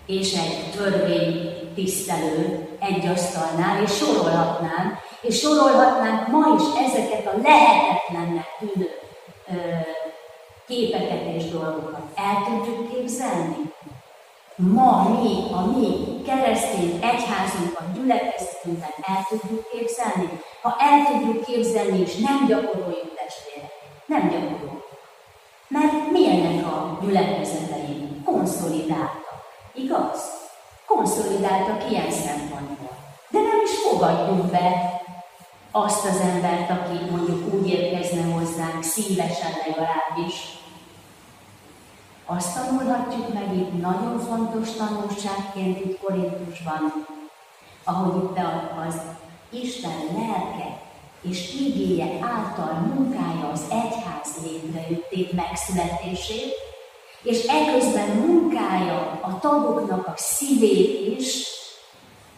[0.06, 8.48] és egy törvény tisztelő egy asztalnál, és sorolhatnánk, és sorolhatnánk ma is ezeket a lehetetlennek
[8.60, 8.90] tűnő
[9.48, 9.54] ö,
[10.68, 12.04] képeket és dolgokat.
[12.16, 13.74] El tudjuk képzelni?
[14.56, 20.40] Ma mi, a mi keresztény egyházunkban, gyülekezetünkben el tudjuk képzelni?
[20.62, 23.72] Ha el tudjuk képzelni, és nem gyakoroljuk testvérek,
[24.06, 24.88] nem gyakoroljuk.
[25.68, 29.44] Mert milyenek a gyülekezetein konszolidáltak.
[29.74, 30.34] Igaz?
[30.86, 32.98] Konszolidáltak ilyen szempontból.
[33.30, 34.96] De nem is fogadjuk be
[35.72, 40.64] azt az embert, aki mondjuk úgy érkezne hozzánk, szívesen legalábbis.
[42.28, 47.06] Azt tanulhatjuk meg itt nagyon fontos tanulságként itt Korintusban,
[47.84, 48.38] ahogy itt
[48.88, 49.02] az
[49.50, 50.80] Isten lelke
[51.22, 56.54] és igéje által munkája az egyház létrejöttét, megszületését,
[57.24, 61.48] és eközben munkája a tagoknak a szívét is,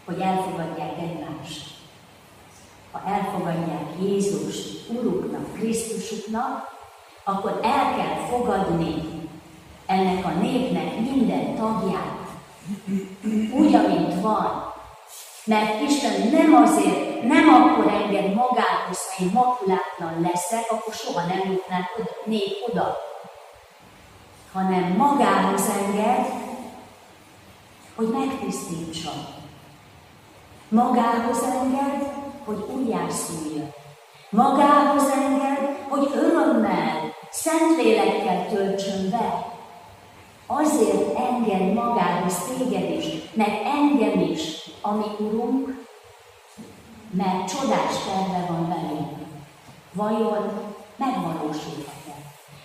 [0.04, 1.66] hogy elfogadják egymást.
[2.92, 6.76] Ha elfogadják Jézust Uruknak, Krisztusuknak,
[7.24, 9.18] akkor el kell fogadni
[9.88, 12.28] ennek a népnek minden tagját,
[13.52, 14.74] úgy, amint van,
[15.44, 21.52] mert Isten nem azért, nem akkor enged magához, ha én makulátlan leszek, akkor soha nem
[21.52, 22.96] jutnák oda, nép oda.
[24.52, 26.26] Hanem magához enged,
[27.94, 29.26] hogy megtisztítsam.
[30.68, 32.12] Magához enged,
[32.44, 33.72] hogy újjászújjon.
[34.30, 39.56] Magához enged, hogy örömmel, szentlélekkel töltsön be.
[40.50, 45.86] Azért enged magához téged is, meg engem is, ami Urunk,
[47.10, 49.18] mert csodás terve van velünk.
[49.92, 50.50] Vajon
[50.96, 52.14] megvalósulhat-e?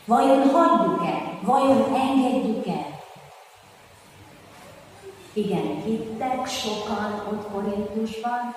[0.06, 1.40] Vajon hagyjuk-e?
[1.42, 3.00] Vajon engedjük-e?
[5.34, 8.56] Igen, hittek sokan ott Korintusban,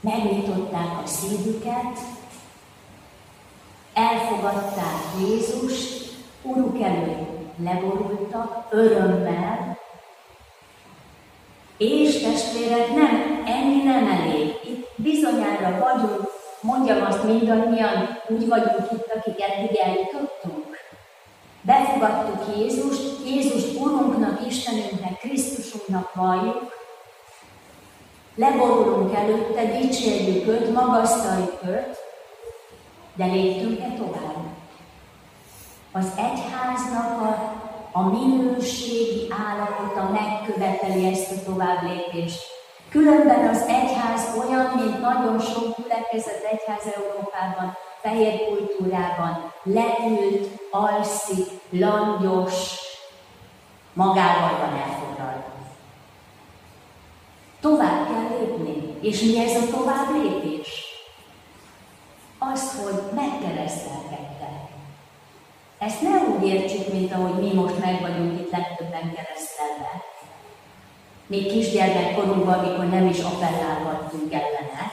[0.00, 1.98] megnyitották a szívüket,
[3.92, 6.07] elfogadták Jézust,
[6.42, 9.78] Uruk előtt leborultak örömmel,
[11.76, 14.54] és testvérek, nem, ennyi nem elég.
[14.64, 16.30] Itt bizonyára vagyunk,
[16.60, 20.76] mondjam azt mindannyian, úgy vagyunk itt, akik eddig eljutottunk.
[21.60, 26.76] Befogadtuk Jézust, Jézus Urunknak, Istenünknek, Krisztusunknak valljuk,
[28.34, 31.96] leborulunk előtte, dicsérjük őt, magasztaljuk őt,
[33.14, 34.27] de léptünk-e tovább?
[35.92, 37.58] Az egyháznak a
[37.92, 42.40] a minőségi állapota megköveteli ezt a tovább lépést.
[42.88, 52.54] Különben az egyház olyan, mint nagyon sok gyülekezet egyház Európában, fehér kultúrában, leült, alszik, langyos,
[53.92, 55.44] magával van elfoglalva.
[57.60, 58.98] Tovább kell lépni.
[59.00, 60.84] És mi ez a tovább lépés?
[62.38, 64.67] Az, hogy megkeresztelkedtek.
[65.78, 70.04] Ezt ne úgy értsük, mint ahogy mi most meg vagyunk itt legtöbben keresztelve.
[71.26, 74.92] Még kisgyermekkorunkban, amikor nem is appellálhattunk ellene,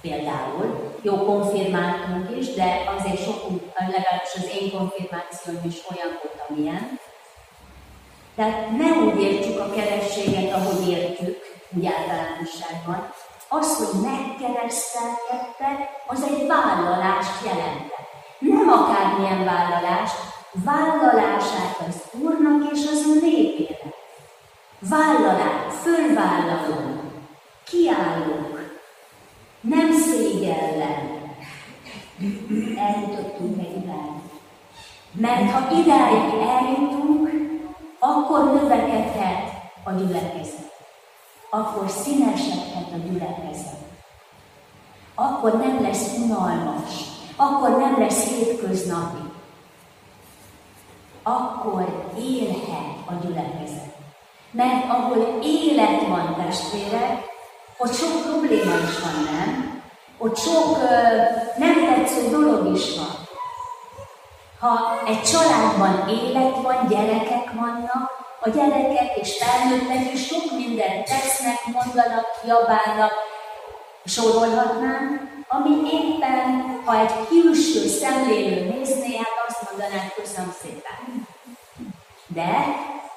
[0.00, 0.96] például.
[1.02, 7.00] Jó, konfirmáltunk is, de azért sokunk, legalábbis az én konfirmációm is olyan volt, amilyen.
[8.36, 11.38] Tehát ne úgy értsük a kerességet, ahogy értjük,
[11.76, 13.12] úgy általánosságban.
[13.48, 18.08] Az, hogy megkeresztelkedtek, az egy vállalást jelentett.
[18.38, 20.16] Nem akármilyen vállalást,
[20.52, 23.94] vállalását az Úrnak és az ő népének.
[24.78, 27.00] Vállalát, fölvállalom,
[27.64, 28.80] kiállunk,
[29.60, 31.36] nem szégyellem.
[32.76, 34.20] Eljutottunk egy idáig.
[35.12, 37.30] Mert ha idáig eljutunk,
[37.98, 39.52] akkor növekedhet
[39.84, 40.72] a gyülekezet.
[41.50, 43.86] Akkor színesedhet a gyülekezet.
[45.14, 49.22] Akkor nem lesz unalmas, akkor nem lesz hétköznapi.
[51.22, 53.96] Akkor élhet a gyülekezet.
[54.50, 57.24] Mert ahol élet van, testvérek,
[57.78, 59.82] ott sok probléma is van, nem?
[60.18, 61.16] Ott sok ö,
[61.58, 63.26] nem tetsző dolog is van.
[64.60, 68.10] Ha egy családban élet van, gyerekek vannak,
[68.40, 73.12] a gyerekek és felnőttek is sok mindent tesznek, mondanak, jabálnak,
[74.04, 81.26] sorolhatnám, ami éppen, ha egy külső szemlélő nézné, hát azt mondanák, köszönöm szépen.
[82.26, 82.64] De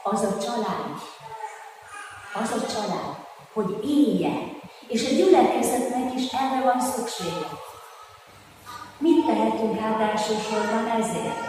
[0.03, 1.01] az a család,
[2.33, 3.15] az a család,
[3.53, 7.47] hogy éljen, és a gyülekezetnek is erre van szüksége.
[8.97, 11.39] Mit tehetünk hát elsősorban ezért?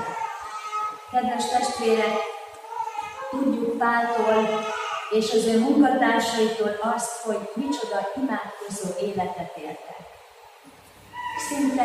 [1.10, 2.16] Kedves testvérek,
[3.30, 4.64] tudjuk Páltól
[5.10, 9.92] és az ő munkatársaitól azt, hogy micsoda imádkozó életet éltek
[11.48, 11.84] szinte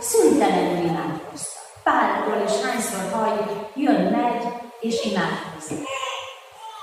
[0.00, 1.62] szüntelenül imádkoztak.
[1.82, 4.42] Pálról is hányszor halljuk, jön, megy
[4.80, 5.86] és imádkozik.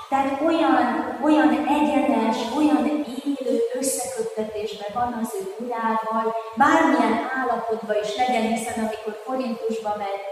[0.08, 0.76] Tehát olyan,
[1.22, 9.22] olyan egyenes, olyan élő összeköttetésben van az ő urával, bármilyen állapotban is legyen, hiszen amikor
[9.26, 10.22] Korintusba megy,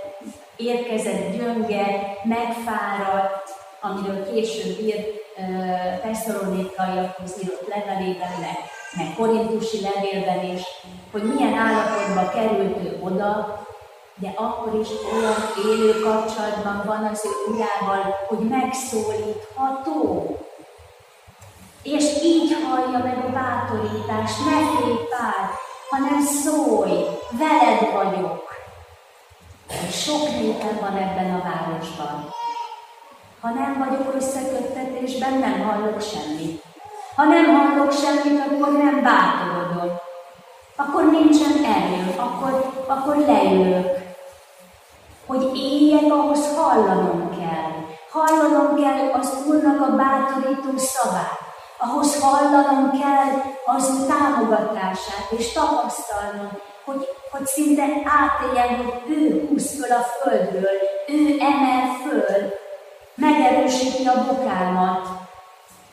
[0.56, 3.50] érkezett gyönge, megfáradt,
[3.80, 5.20] amiről később ír
[6.02, 8.58] Tesszalonikaiakhoz írott levelében, meg,
[8.96, 10.62] meg korintusi levélben is,
[11.12, 13.60] hogy milyen állapotba került ő oda,
[14.14, 15.34] de akkor is olyan
[15.66, 20.36] élő kapcsolatban van az ő urával, hogy megszólítható.
[21.82, 25.50] És így hallja meg a bátorítást, ne félj pár,
[25.90, 28.50] hanem szólj, veled vagyok.
[29.90, 32.28] Sok népen van ebben a városban.
[33.40, 36.62] Ha nem vagyok összeköttetésben, nem hallok semmit.
[37.16, 40.01] Ha nem hallok semmit, akkor nem bátorodok.
[40.77, 43.87] Akkor nincsen erő, akkor, akkor leülök.
[45.27, 47.73] Hogy éljek, ahhoz hallanom kell.
[48.11, 51.39] Hallanom kell az Úrnak a bátorító szavát.
[51.79, 56.51] Ahhoz hallanom kell az támogatását, és tapasztalnom,
[56.85, 62.53] hogy, hogy szinte átéljen, hogy ő húz föl a földről, ő emel föl,
[63.14, 65.09] megerősíti a bokámat,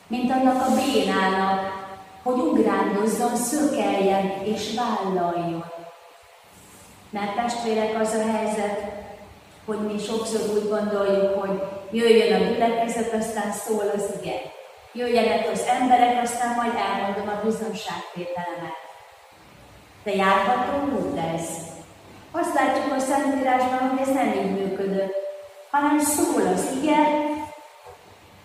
[0.06, 1.79] mint annak a bénának,
[2.22, 5.64] hogy ugrándozzon, szökeljen és vállaljon.
[7.10, 9.00] Mert testvérek, az a helyzet,
[9.64, 14.40] hogy mi sokszor úgy gondoljuk, hogy jöjjön a gyülekezet, aztán szól az ige.
[14.92, 18.78] Jöjjenek az emberek, aztán majd elmondom a bizonságtételemet.
[20.04, 21.46] De járható út ez.
[22.30, 25.14] Azt látjuk a Szentírásban, hogy ez nem így működött,
[25.70, 26.98] hanem szól az ige,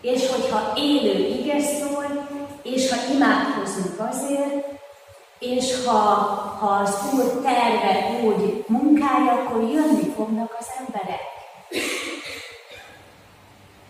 [0.02, 2.25] és hogyha élő ige szól,
[2.66, 4.66] és ha imádkozunk azért,
[5.40, 6.00] és ha,
[6.60, 11.22] ha az Úr terve úgy munkálja, akkor jönni fognak az emberek.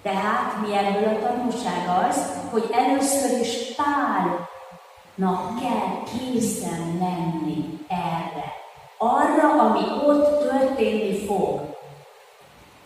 [0.01, 8.53] Tehát mi ebből a tanulság az, hogy először is Pálnak kell készen lenni erre.
[8.97, 11.75] Arra, ami ott történni fog.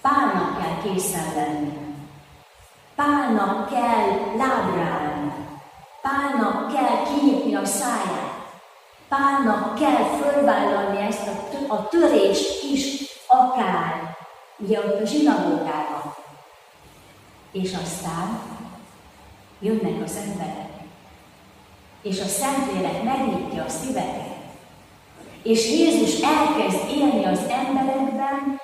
[0.01, 1.77] Pálnak kell készen lenni.
[2.95, 5.18] Pálnak kell lábrálni.
[6.01, 8.37] Pálnak kell kinyitni a száját.
[9.07, 14.17] Pálnak kell fölvállalni ezt a, a törést is, akár,
[14.57, 16.15] ugye ott a zsinagógában.
[17.51, 18.41] És aztán
[19.59, 20.69] jönnek az emberek,
[22.01, 24.37] és a Szentlélek megnyitja a szíveket,
[25.43, 28.61] és Jézus elkezd élni az emberekben,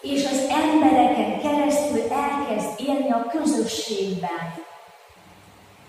[0.00, 4.66] és az embereken keresztül elkezd élni a közösségben,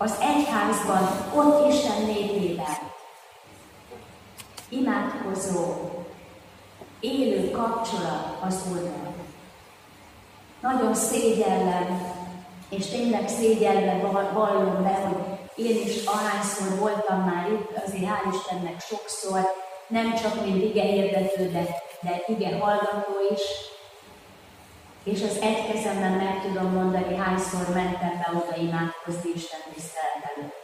[0.02, 2.78] az egyházban, ott Isten népében.
[4.68, 5.74] Imádkozó,
[7.00, 9.14] élő kapcsolat az Úrral.
[10.60, 12.14] Nagyon szégyellem,
[12.68, 18.80] és tényleg szégyellve vallom be, hogy én is ahányszor voltam már itt, azért hál' Istennek
[18.80, 19.40] sokszor,
[19.86, 21.66] nem csak mint ige hirdető, de,
[22.00, 23.40] de ige hallgató is,
[25.04, 30.58] és az egy kezemben meg tudom mondani, hányszor mentem be oda imádkozni Isten tisztelet előtt.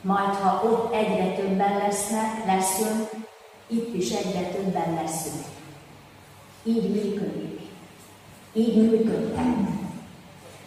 [0.00, 3.10] Majd, ha ott egyre többen lesznek, leszünk,
[3.66, 5.44] itt is egyre többen leszünk.
[6.62, 7.60] Így működik.
[8.52, 9.56] Így működhet.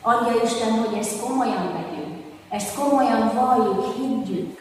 [0.01, 4.59] Adja Isten, hogy ezt komolyan vegyük, ezt komolyan valljuk, higgyük.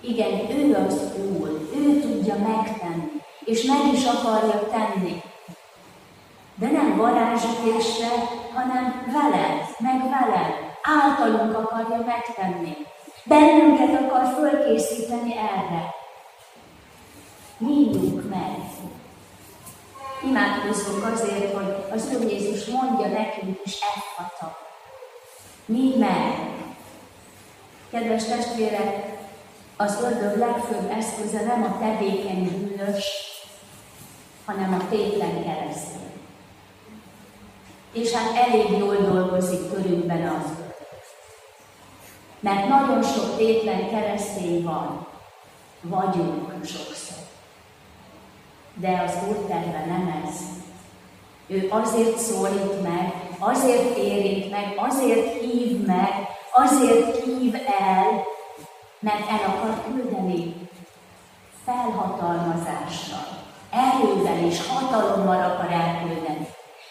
[0.00, 5.15] Igen, ő az Úr, ő tudja megtenni, és meg is akarja tenni.
[6.96, 8.08] Nem varázsütésre,
[8.54, 10.52] hanem veled, meg veled.
[10.82, 12.76] Általunk akarja megtenni.
[13.24, 15.94] Bennünket akar fölkészíteni erre.
[17.58, 18.56] Nyíljunk meg.
[20.24, 24.58] Imádkozzunk azért, hogy az Úr Jézus mondja nekünk is effata.
[25.66, 26.34] Nyílj meg.
[27.90, 29.18] Kedves testvérek,
[29.76, 33.04] az ördög legfőbb eszköze nem a tevékeny bűnös,
[34.44, 36.15] hanem a tétlen keresztény
[37.96, 40.50] és hát elég jól dolgozik körünkben az
[42.40, 45.06] Mert nagyon sok tétlen keresztény van,
[45.80, 47.16] vagyunk sokszor.
[48.74, 50.40] De az Úr terve nem ez.
[51.46, 58.24] Ő azért szólít meg, azért érint meg, azért hív meg, azért hív el,
[58.98, 60.68] mert el akar küldeni
[61.64, 66.35] felhatalmazással, erővel és hatalommal akar elküldeni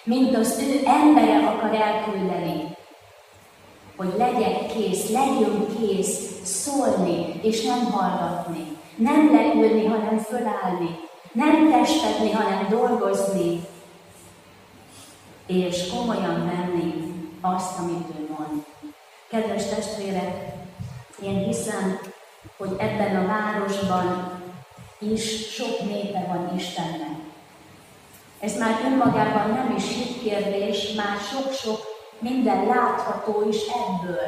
[0.05, 2.75] mint az ő embere akar elküldeni,
[3.95, 10.99] hogy legyek kész, legyünk kész szólni és nem hallgatni, nem leülni, hanem fölállni,
[11.31, 13.61] nem testedni, hanem dolgozni,
[15.47, 18.63] és komolyan venni azt, amit ő mond.
[19.29, 20.53] Kedves testvérek,
[21.23, 21.99] én hiszem,
[22.57, 24.31] hogy ebben a városban
[24.99, 27.24] is sok népe van Istennek.
[28.45, 31.79] Ez már önmagában nem is hitkérdés, már sok-sok
[32.19, 34.27] minden látható is ebből.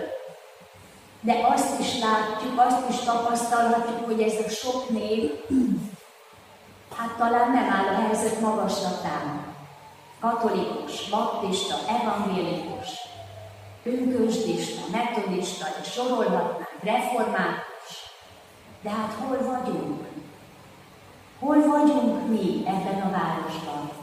[1.22, 5.48] De azt is látjuk, azt is tapasztalhatjuk, hogy ez a sok nép,
[6.96, 9.56] hát talán nem áll a helyzet magaslatán.
[10.20, 12.90] Katolikus, baptista, evangélikus,
[13.84, 17.90] pünkösdista, metodista, és sorolhatnánk, református.
[18.82, 20.06] De hát hol vagyunk?
[21.40, 23.97] Hol vagyunk mi ebben a városban?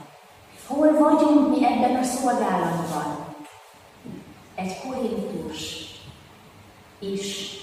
[0.66, 3.34] Hol vagyunk mi ebben a szolgálatban?
[4.54, 5.84] Egy korintus
[6.98, 7.56] is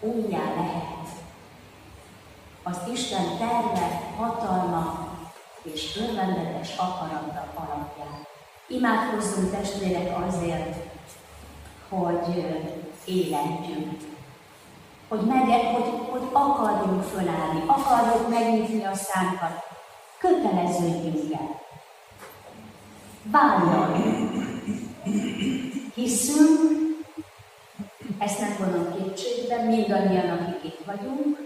[0.00, 1.08] újjá lehet.
[2.62, 5.08] Az Isten terve, hatalma
[5.62, 8.26] és örvendetes akarata alapján.
[8.68, 10.76] Imádkozzunk testvérek azért,
[11.88, 12.44] hogy
[13.04, 14.00] életünk,
[15.08, 15.42] hogy, meg,
[15.74, 19.62] hogy, hogy akarjunk fölállni, akarjuk megnyitni a szánkat,
[20.18, 21.63] köteleződjünk el.
[23.30, 24.44] Vállaljunk.
[25.94, 26.60] Hiszünk,
[28.18, 31.38] ezt nem vonom kétségbe, mindannyian, akik itt vagyunk,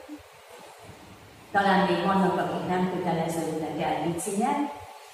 [1.53, 4.57] talán még vannak, akik nem köteleződnek el bicinek,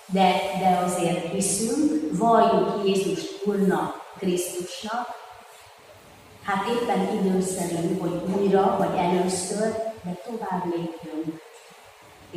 [0.06, 5.06] de, de azért hiszünk, valljuk Jézust Úrnak, Krisztusnak,
[6.42, 11.42] hát éppen időszerű, hogy újra, vagy először, de tovább lépjünk,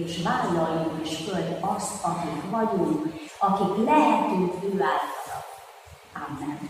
[0.06, 5.46] és vállaljuk is föl azt, akik vagyunk, akik lehetünk ő általa.
[6.14, 6.70] Amen.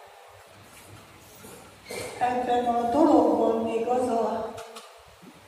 [2.21, 4.53] Ebben a dologban még az a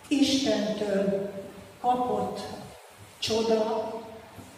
[0.08, 1.32] Istentől
[1.82, 2.40] kapott
[3.20, 3.92] csoda,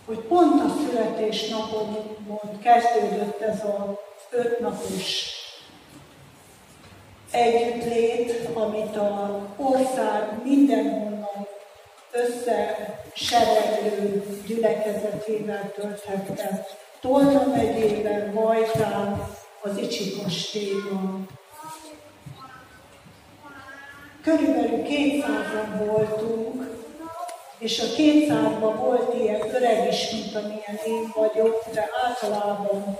[0.05, 3.99] hogy pont a születésnapomon kezdődött ez a
[4.30, 5.34] ötnapos
[7.32, 11.47] együttlét, amit a ország mindenhonnan
[12.11, 16.63] összesereglő gyülekezetével tölthettem.
[17.01, 19.30] Tolna megyében, Vajtán,
[19.61, 21.28] az Icsikostéban.
[24.26, 26.78] Körülbelül 200-an voltunk,
[27.60, 32.98] és a 200-ban volt ilyen öreg is, mint amilyen én vagyok, de általában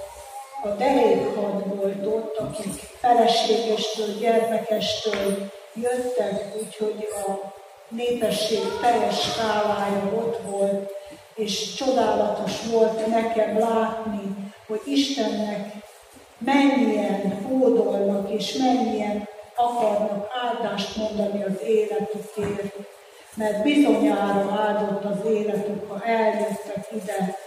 [0.64, 7.54] a derékhad volt ott, akik feleségestől, gyermekestől jöttek, úgyhogy a
[7.90, 10.92] népesség teljes skálája ott volt,
[11.36, 15.74] és csodálatos volt nekem látni, hogy Istennek
[16.38, 22.76] mennyien hódolnak, és mennyien akarnak áldást mondani az életükért,
[23.36, 27.38] mert bizonyára áldott az életük, ha eljöttek ide,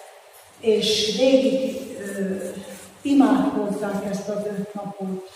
[0.60, 1.88] és végig
[3.02, 5.30] imádkozzák ezt az öt napot.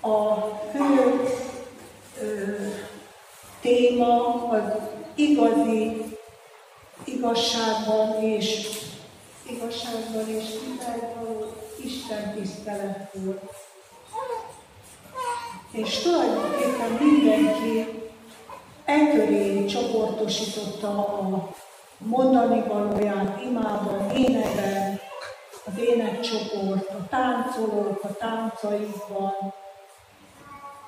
[0.00, 0.34] A
[0.72, 1.20] fő
[2.20, 2.56] ö,
[3.60, 4.62] téma az
[5.14, 6.16] igazi
[7.04, 8.68] igazságban és
[9.50, 10.44] igazságban és
[11.14, 11.52] való
[11.84, 13.50] Isten tisztelet volt.
[15.76, 18.00] És tulajdonképpen mindenki
[18.84, 21.48] e köré csoportosította a
[21.98, 25.00] mondani valóját imádon, énekben,
[25.66, 29.54] az énekcsoport, a táncolók a táncaikban,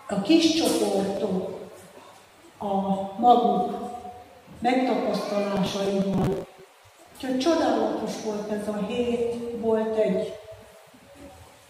[0.09, 1.59] a kis csoportok
[2.59, 2.66] a
[3.18, 3.74] maguk
[4.59, 6.47] megtapasztalásaiban.
[7.20, 10.32] Csak csodálatos volt ez a hét, volt egy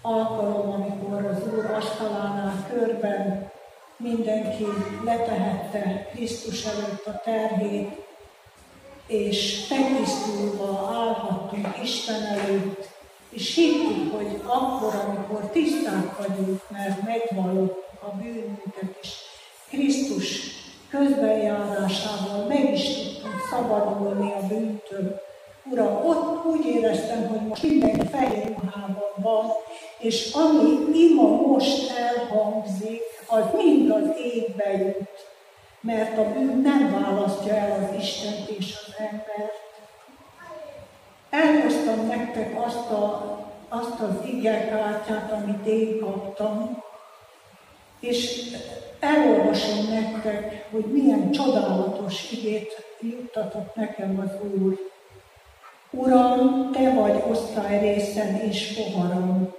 [0.09, 3.51] alkalom, amikor az Úr asztalánál körben
[3.97, 4.67] mindenki
[5.05, 8.07] letehette Krisztus előtt a terhét,
[9.07, 12.89] és megtisztulva állhattunk Isten előtt,
[13.31, 19.09] és hittük, hogy akkor, amikor tiszták vagyunk, mert megvallott a bűnünket, és
[19.69, 20.41] Krisztus
[20.91, 25.21] közbenjárásával meg is tudtunk szabadulni a bűntől.
[25.71, 29.47] Uram, ott úgy éreztem, hogy most minden fehér ruhában van,
[29.99, 35.27] és ami ima most elhangzik, az mind az égbe jut,
[35.81, 39.67] mert a bűn nem választja el az Istent és az embert.
[41.31, 43.39] Elhoztam nektek azt, a,
[43.69, 46.83] azt az igekártyát, amit én kaptam,
[48.01, 48.41] és
[49.01, 54.79] elolvasom nektek, hogy milyen csodálatos igét juttatott nekem az Úr.
[55.91, 59.55] Uram, Te vagy osztályrészen és poharam,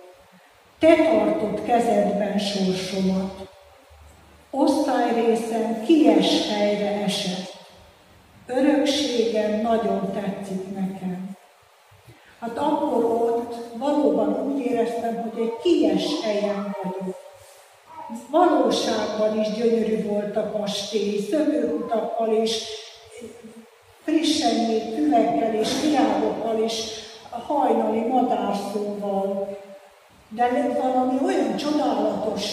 [0.79, 3.47] Te tartod kezedben sorsomat.
[4.51, 7.53] Osztályrészen kies helyre esett.
[8.45, 11.29] Örökségem nagyon tetszik nekem.
[12.39, 17.17] Hát akkor ott valóban úgy éreztem, hogy egy kies helyen vagyok
[18.29, 22.63] valóságban is gyönyörű volt a kastély, szökőutakkal és
[24.03, 26.83] frissen nyílt füvekkel és virágokkal és
[27.29, 29.57] a hajnali madárszóval.
[30.31, 32.43] De valami olyan csodálatos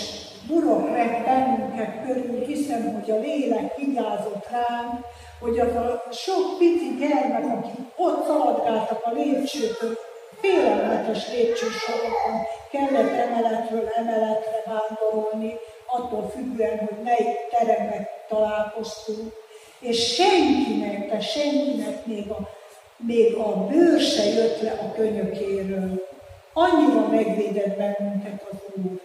[0.46, 5.04] burok vett bennünket körül, hiszem, hogy a lélek vigyázott ránk,
[5.40, 9.98] hogy az a sok pici gyermek, akik ott szaladgáltak a lépcsőtől,
[10.40, 12.36] félelmetes lépcsősorokon
[12.70, 15.54] kellett emeletről emeletre vándorolni,
[15.86, 19.32] attól függően, hogy melyik teremben találkoztunk,
[19.80, 22.48] és senkinek, de senkinek még a,
[22.96, 26.15] még a bőr se jött le a könyökéről.
[26.58, 29.00] Annyira megvédett bennünket az Úr.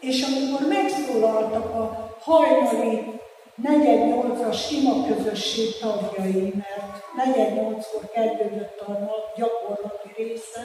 [0.00, 3.20] És amikor megszólaltak a hajnali
[3.54, 10.60] negyed nyolcas ima közösség tagjai, mert negyed nyolckor kezdődött a nap gyakorlati része,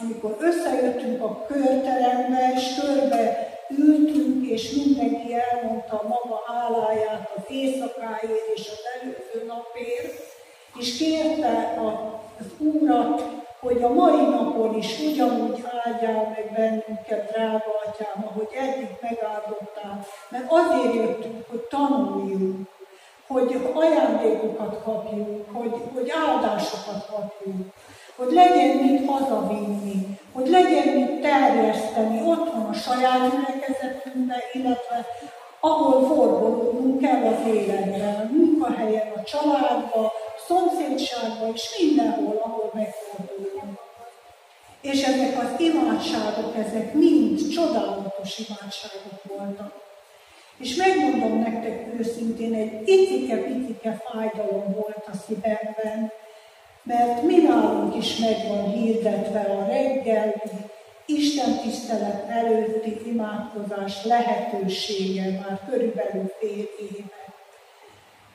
[0.00, 3.48] amikor összejöttünk a körterembe, és körbe
[3.78, 10.22] ültünk, és mindenki elmondta a maga álláját az éjszakáért és az előző napért,
[10.78, 11.74] és kérte
[12.38, 18.88] az Úrat, hogy a mai napon is ugyanúgy áldjál meg bennünket, drága atyám, ahogy eddig
[19.00, 22.68] megáldottál, mert azért jöttünk, hogy tanuljunk,
[23.26, 27.72] hogy ajándékokat kapjunk, hogy, hogy áldásokat kapjunk,
[28.16, 35.06] hogy legyen mit hazavinni, hogy legyen mit terjeszteni otthon a saját gyülekezetünkbe, illetve
[35.60, 40.12] ahol forgolódnunk kell az életben, a munkahelyen, a családban, a
[40.46, 43.47] szomszédságban, és mindenhol, ahol megfordulunk.
[44.80, 49.72] És ezek az imádságok, ezek mind csodálatos imádságok voltak.
[50.58, 56.12] És megmondom nektek őszintén, egy icike-picike fájdalom volt a szívemben,
[56.82, 60.66] mert mi nálunk is meg van hirdetve a reggeli
[61.10, 67.34] Isten tisztelet előtti imádkozás lehetősége már körülbelül fél éve.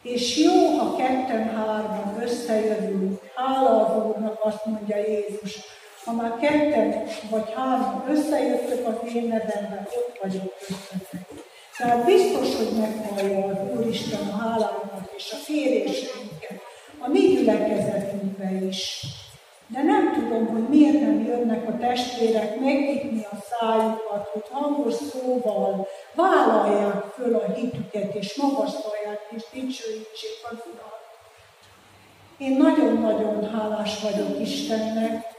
[0.02, 5.60] És jó, ha ketten-hárman összejövünk, hála az Úrnak, azt mondja Jézus,
[6.06, 11.28] ha már ketten vagy hárman összejöttök az én nevemben, ott vagyok köztetek.
[11.78, 16.62] Tehát biztos, hogy meghallja az Úristen a hálánkat és a kéréseinket,
[17.00, 19.06] a mi gyülekezetünkbe is.
[19.68, 25.88] De nem tudom, hogy miért nem jönnek a testvérek megnyitni a szájukat, hogy hangos szóval
[26.16, 31.02] vállalják föl a hitüket, és magasztalják és dicsőítsék az Urat.
[32.38, 35.33] Én nagyon-nagyon hálás vagyok Istennek,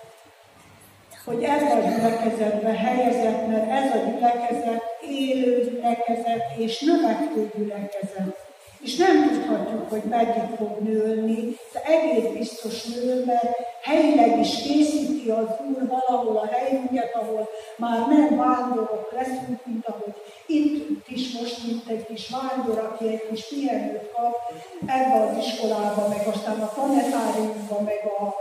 [1.25, 8.43] hogy ez a gyülekezetbe helyezett, mert ez a gyülekezet élő gyülekezet és növekvő gyülekezet.
[8.81, 15.31] És nem tudhatjuk, hogy meddig fog nőni, de egész biztos nő, mert helyileg is készíti
[15.31, 20.14] az Úr valahol a helyünket, ahol már nem vándorok leszünk, mint ahogy
[20.47, 24.35] itt is most, mint egy kis vándor, aki egy kis pihenőt kap
[24.87, 28.35] ebbe az iskolába, meg aztán a planetáriumba, meg a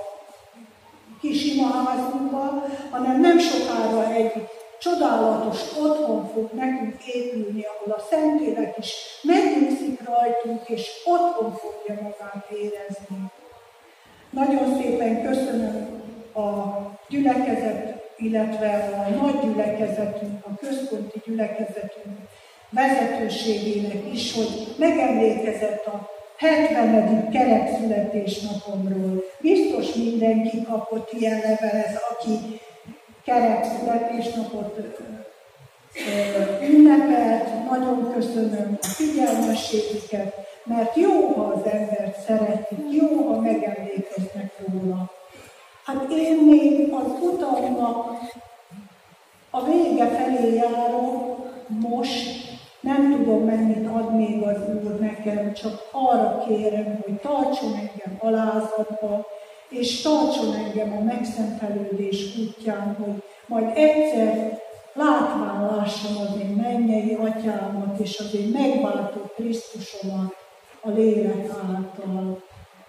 [1.24, 4.32] kis imaházunkba, hanem nem sokára egy
[4.80, 12.46] csodálatos otthon fog nekünk épülni, ahol a Szentlélek is megnyugszik rajtunk, és otthon fogja magát
[12.52, 13.32] érezni.
[14.30, 16.02] Nagyon szépen köszönöm
[16.34, 16.48] a
[17.10, 22.18] gyülekezet, illetve a nagy gyülekezetünk, a központi gyülekezetünk
[22.70, 27.30] vezetőségének is, hogy megemlékezett a 70.
[27.32, 29.24] kerek születésnapomról.
[29.42, 32.60] Biztos mindenki kapott ilyen levelet, aki
[33.24, 34.80] kerek születésnapot
[36.62, 37.70] ünnepelt.
[37.70, 45.12] Nagyon köszönöm a figyelmességüket, mert jó, ha az embert szeretik, jó, ha megemlékeznek róla.
[45.86, 48.12] Hát én még az utamnak
[49.50, 52.53] a vége felé járok, most
[52.84, 59.26] nem tudom, mennyit ad még az Úr nekem, csak arra kérem, hogy tartson engem alázatba,
[59.70, 64.60] és tartson engem a megszentelődés útján, hogy majd egyszer
[64.94, 70.36] látván lássam az én mennyei atyámat, és az én megváltó Krisztusomat
[70.82, 72.42] a lélek által.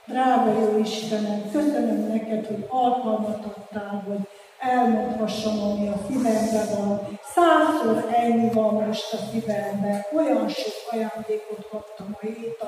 [0.07, 4.29] Drága jó Istenem, köszönöm neked, hogy alkalmat adtál, hogy
[4.59, 7.19] elmondhassam, ami a szívemben van.
[7.35, 10.05] Százszor ennyi van most a szívemben.
[10.17, 12.65] Olyan sok ajándékot kaptam a hét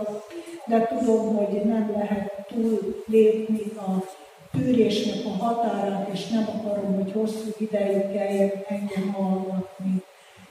[0.67, 4.05] de tudom, hogy nem lehet túl lépni a
[4.53, 10.03] tűrésnek a határát, és nem akarom, hogy hosszú ideig kelljen engem hallgatni.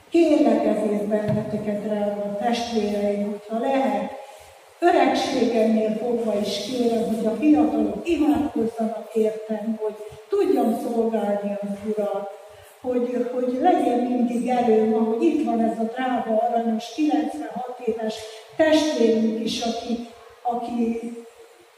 [0.08, 4.12] Kérlek ezért benneteket, drága testvéreim, hogyha lehet,
[4.78, 9.94] öregségemnél fogva is kérem, hogy a fiatalok imádkozzanak értem, hogy
[10.28, 12.30] tudjam szolgálni az Urat,
[12.86, 18.14] hogy, hogy legyen mindig erőm, ahogy itt van ez a drága, aranyos, 96 éves
[18.56, 20.08] testvérünk is, aki,
[20.42, 21.12] aki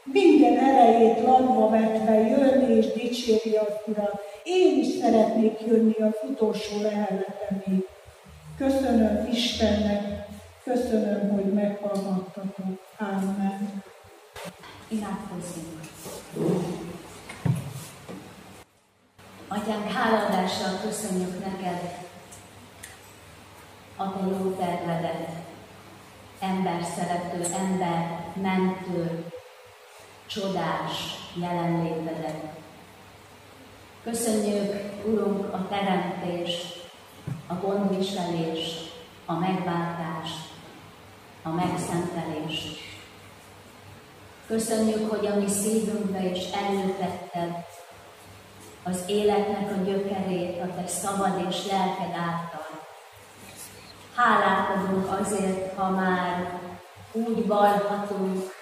[0.03, 4.21] minden erejét latba vetve jönni és dicséri az Urat.
[4.43, 7.87] Én is szeretnék jönni az utolsó leheletemig.
[8.57, 10.27] Köszönöm Istennek,
[10.63, 12.79] köszönöm, hogy meghallgattatok.
[12.99, 13.83] Amen.
[14.87, 16.78] Imádkozzunk.
[19.51, 21.97] Atyánk, hálaadással köszönjük neked
[23.95, 25.29] a te jó tervedet,
[26.39, 29.25] ember szerető, ember mentő,
[30.27, 30.91] csodás
[31.33, 32.43] jelenlétedet.
[34.03, 34.73] Köszönjük,
[35.05, 36.89] Urunk, a teremtést,
[37.47, 38.93] a gondviselést,
[39.25, 40.49] a megváltást,
[41.43, 42.77] a megszentelést.
[44.47, 47.68] Köszönjük, hogy a mi szívünkbe is előtetted
[48.89, 52.79] az életnek a gyökerét a te szabad és lelked által.
[54.15, 56.59] Hálát adunk azért, ha már
[57.11, 58.53] úgy vallhatunk,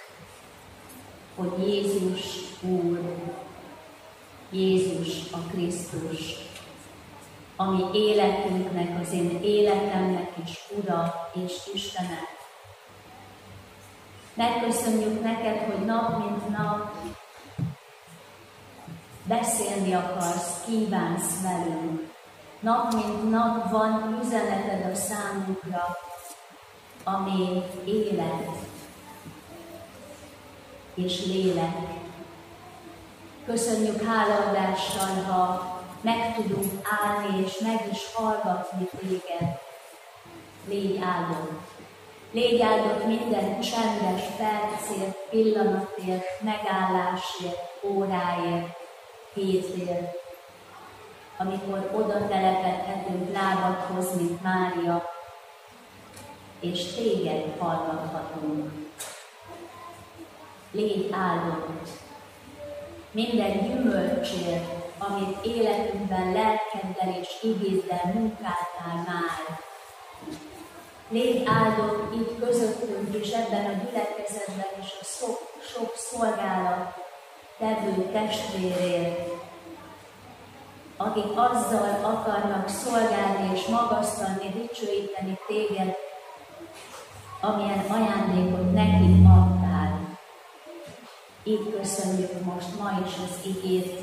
[1.36, 2.26] hogy Jézus
[2.62, 3.00] Úr,
[4.52, 6.36] Jézus a Krisztus,
[7.56, 12.20] ami életünknek, az én életemnek is Ura és Istene.
[14.34, 16.96] Megköszönjük neked, hogy nap mint nap
[19.28, 22.14] beszélni akarsz, kívánsz velünk.
[22.60, 25.98] Nap mint nap van üzeneted a számunkra,
[27.04, 28.50] ami élet
[30.94, 31.76] és lélek.
[33.46, 36.72] Köszönjük hálaadással, ha meg tudunk
[37.02, 39.60] állni és meg is hallgatni téged.
[40.68, 41.62] Légy áldott.
[42.32, 48.87] Légy áldott minden csendes percért, pillanatért, megállásért, óráért,
[49.38, 50.16] hétért,
[51.38, 55.10] amikor oda telepedhetünk lábadhoz, mint Mária,
[56.60, 58.72] és téged hallgathatunk.
[60.72, 61.90] Légy áldott
[63.12, 64.66] minden gyümölcsért,
[64.98, 69.60] amit életünkben lelkeddel és igéddel munkáltál már.
[71.10, 77.07] Légy áldott itt közöttünk és ebben a gyülekezetben is a sok, sok szolgálat
[77.58, 79.30] tevő testvérért,
[80.98, 85.96] akik azzal akarnak szolgálni és magasztalni, dicsőíteni téged,
[87.42, 90.18] amilyen ajándékot nekik adtál.
[91.44, 94.00] Így köszönjük most ma is az igét,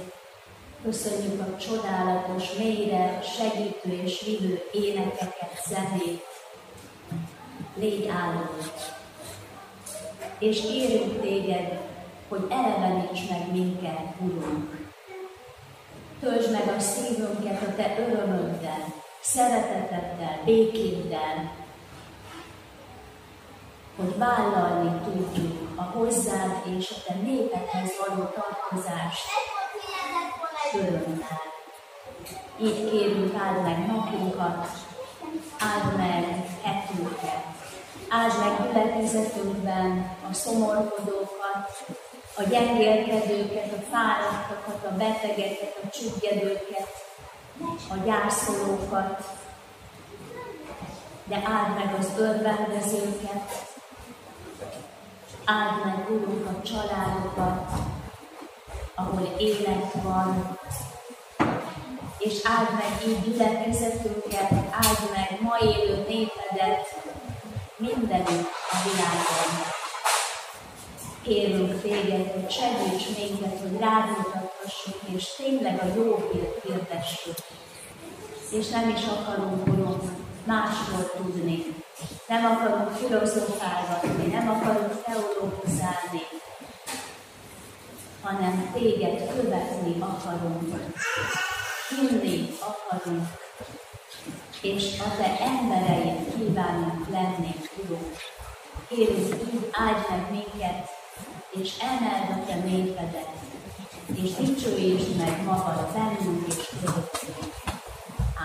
[0.83, 6.25] köszönjük a csodálatos, mélyre segítő és vívő énekeket, zenét.
[7.75, 8.93] Légy áldott!
[10.39, 11.81] És kérünk téged,
[12.35, 14.93] hogy eleveníts meg minket, Urunk.
[16.21, 18.85] Töltsd meg a szívünket a Te örömöddel,
[19.21, 21.53] szereteteddel, békéddel,
[23.97, 29.27] hogy vállalni tudjuk a hozzád és a Te népedhez való tartozást
[30.75, 31.43] örömmel.
[32.61, 34.69] Így kérünk, áld meg napunkat,
[35.59, 37.45] áld meg hetünket,
[38.09, 41.85] áld meg gyülekezetünkben a szomorkodókat,
[42.37, 46.89] a gyengélkedőket, a fáradtakat, a betegeket, a csüggedőket,
[47.91, 49.25] a gyászolókat,
[51.25, 53.73] de áld meg az örvendezőket,
[55.45, 57.71] áld meg, Urunk, a családokat,
[58.95, 60.59] ahol élet van,
[62.19, 67.03] és áld meg így gyülekezetünket, áld meg ma élő népedet
[67.77, 69.83] mindenütt a világon.
[71.25, 76.31] Kérünk téged, hogy segíts minket, hogy rád mutathassuk, és tényleg a jó
[76.63, 77.37] hirdessük.
[78.51, 80.03] És nem is akarunk, Urunk,
[80.45, 81.65] másról tudni.
[82.29, 86.23] Nem akarunk filozofálgatni, nem akarunk teológizálni,
[88.23, 90.93] hanem téged követni akarunk,
[91.89, 93.27] hinni akarunk,
[94.63, 97.55] és a te embereid kívánunk lenni,
[97.85, 98.17] Urunk.
[98.89, 101.03] Kérünk, így áldj meg minket,
[101.63, 103.29] és emeld a te népedet,
[104.15, 107.53] és dicsőítsd meg magad bennünk és körülöttünk.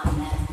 [0.04, 0.48] Amen.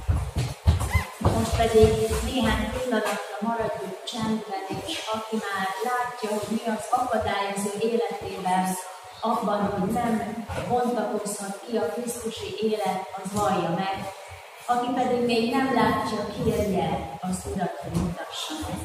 [1.18, 1.92] Most pedig
[2.24, 8.66] néhány pillanatra maradjunk csendben, és aki már látja, hogy mi az akadályozó életében,
[9.20, 14.12] abban, hogy nem bontakozhat ki a Krisztusi élet, az vallja meg.
[14.66, 18.78] Aki pedig még nem látja, kérje az Urat, hogy mutassa meg.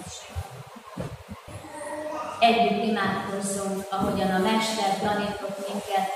[2.41, 6.07] Együtt imádkozzunk, ahogyan a Mester tanított minket.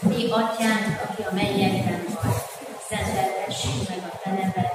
[0.00, 2.40] Mi, Atyánk, aki a mennyekben vagy,
[2.88, 4.70] szenteltessük meg a Te neved,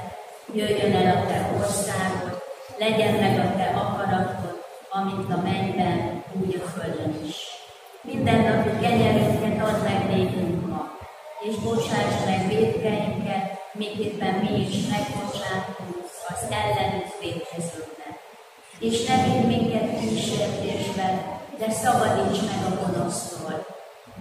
[0.53, 2.43] jöjjön el a Te országod,
[2.77, 7.37] legyen meg a Te akaratod, amint a mennyben, úgy a földön is.
[8.01, 10.97] Minden napi kenyerünket add meg nékünk ma,
[11.41, 18.14] és bocsáss meg védkeinket, miképpen mi is megbocsátunk az ellenünk védkezőknek.
[18.79, 23.65] És ne vidd minket kísértésbe, de szabadíts meg a gonosztól,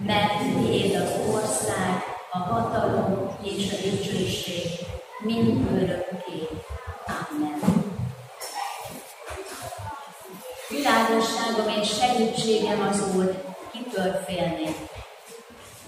[0.05, 4.65] mert tiéd az ország, a hatalom és a dicsőség
[5.19, 6.47] mind örökké.
[7.07, 7.59] Amen.
[10.69, 14.75] Világosságom és segítségem az Úr, kitől félnék.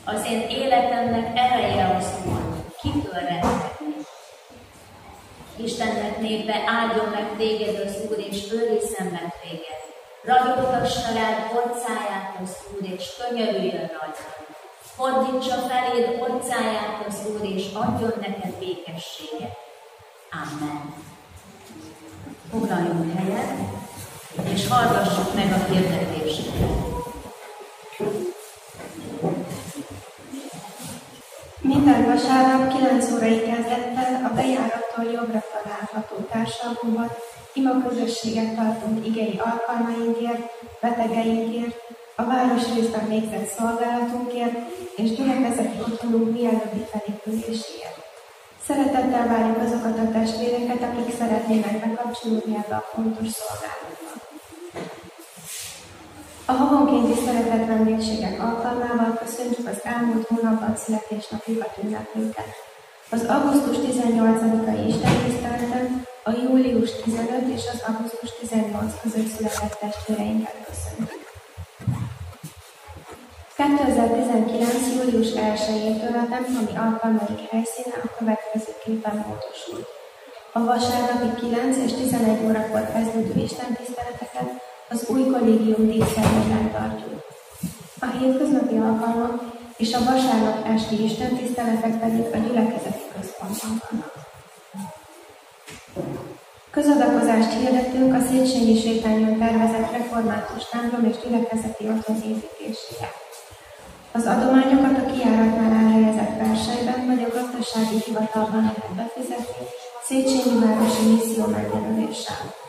[0.05, 3.66] Az én életemnek ereje az Úr, kitől rettegni.
[5.63, 9.79] Istennek népe áldjon meg téged az Úr, és őrizzen meg téged.
[10.23, 14.23] Ragyogtassa rád orcáját az Úr, és könyörüljön rajta.
[14.79, 19.57] Fordítsa feléd orcáját az Úr, és adjon neked békességet.
[20.31, 20.93] Amen.
[22.51, 23.51] Foglaljunk helyet,
[24.53, 26.87] és hallgassuk meg a hirdetéseket.
[31.67, 37.11] Minden vasárnap 9 órai kezdettel a bejárattól jobbra található társadalomban
[37.53, 40.41] ima közösséget tartunk igei alkalmainkért,
[40.81, 41.75] betegeinkért,
[42.15, 44.57] a városrészben végzett szolgálatunkért
[44.95, 47.97] és gyülekezeti otthonunk mielőbbi felépüléséért.
[48.67, 54.26] Szeretettel várjuk azokat a testvéreket, akik szeretnének bekapcsolódni ebbe a fontos szolgálatba.
[56.49, 62.51] A havonkénti szeretett vendégségek alkalmával köszöntjük az elmúlt hónapban születésnapjukat ünneplőket.
[63.09, 71.25] Az augusztus 18-ai istentiszteleten a július 15 és az augusztus 18 között született testvéreinket köszöntjük.
[73.55, 74.73] 2019.
[74.95, 79.87] július 1-től a templomi alkalmaik helyszíne a következőképpen módosult.
[80.53, 87.21] A vasárnapi 9 és 11 órakor kezdődő istentiszteleteket az új kollégium dísztermében tartjuk.
[87.99, 89.41] A hétköznapi alkalmak
[89.77, 94.13] és a vasárnap esti istentiszteletek pedig a gyülekezeti központban vannak.
[96.69, 103.09] Közadakozást hirdetünk a Széchenyi sétányon tervezett református templom és gyülekezeti otthon építésére.
[104.11, 109.65] Az adományokat a kiáratnál elhelyezett verselyben vagy a gazdasági hivatalban lehet befizetni
[110.03, 112.66] Széchenyi Városi Misszió megjelöléssel.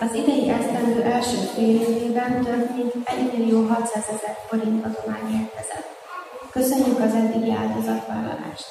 [0.00, 5.88] Az idei esztendő első fél évében több mint 1 millió 600 ezer forint adomány érkezett.
[6.50, 8.66] Köszönjük az eddigi áldozatvállalást!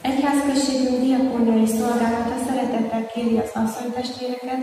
[0.00, 4.60] Egyházközségünk diakóniai szolgálata szeretettel kéri az asszonytestvéreket,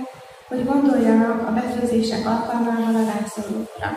[0.47, 3.89] hogy gondoljanak a befőzések alkalmával a rászorulókra.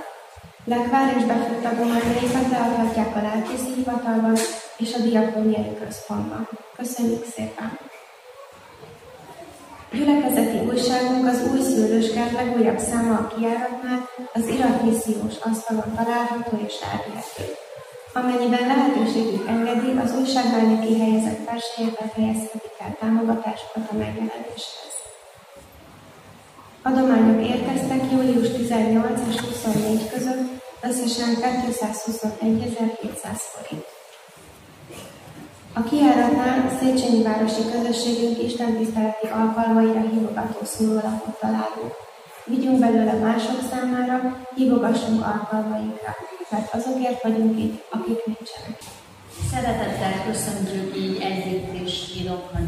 [0.64, 4.36] Lekvár és befőtt adományaikat leadhatják a lelkészi hivatalban
[4.76, 6.48] és a diakóniai központban.
[6.76, 7.78] Köszönjük szépen!
[9.96, 17.44] Gyülekezeti újságunk az új szőlőskert legújabb száma a kiáratnál az iratmissziós asztalon található és elvihető.
[18.12, 20.60] Amennyiben lehetőségük engedi, az újságban
[21.00, 24.94] helyezett verselyeket helyezhetik el támogatásokat a megjelenéshez.
[26.82, 30.48] Adományok érkeztek július 18 és 24 között,
[30.82, 33.95] összesen 221.700 forint.
[35.78, 41.94] A kiáratnál Széchenyi Városi Közösségünk Isten tiszteleti alkalmaira hívogató szólólapot találunk.
[42.44, 46.16] Vigyünk belőle mások számára, hívogassunk alkalmainkra,
[46.48, 48.78] mert azokért vagyunk itt, akik nincsenek.
[49.52, 51.94] Szeretettel köszöntjük így Együtt és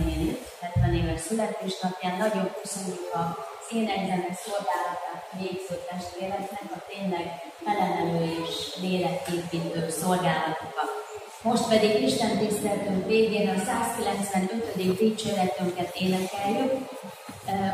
[0.05, 2.17] nénit, 70 éves születésnapján.
[2.19, 3.37] Nagyon köszönjük a
[3.71, 7.27] énekzenek szolgálatát végző testvéreknek a tényleg
[7.65, 11.08] felemelő és léleképítő szolgálatokat.
[11.43, 14.99] Most pedig Isten tiszteltünk végén a 195.
[14.99, 16.73] dicséretünket énekeljük.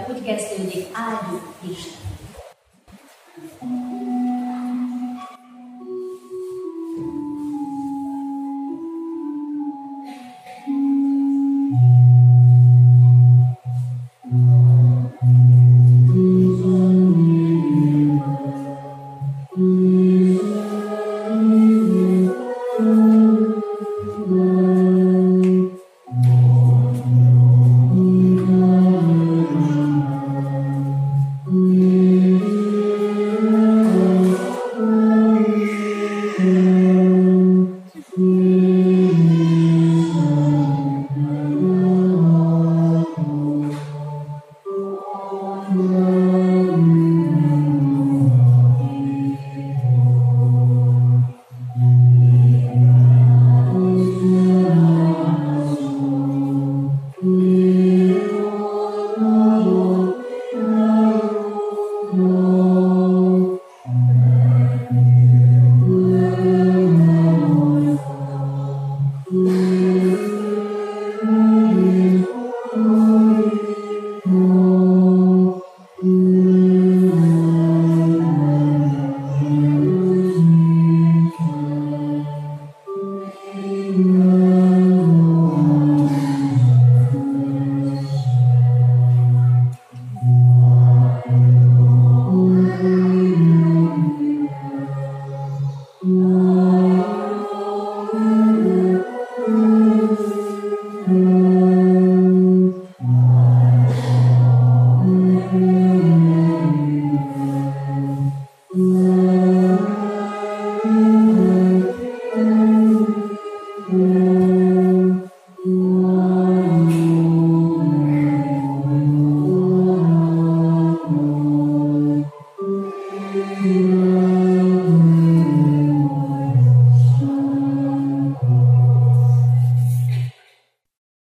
[0.08, 2.02] Úgy kezdődik, áldjuk Isten.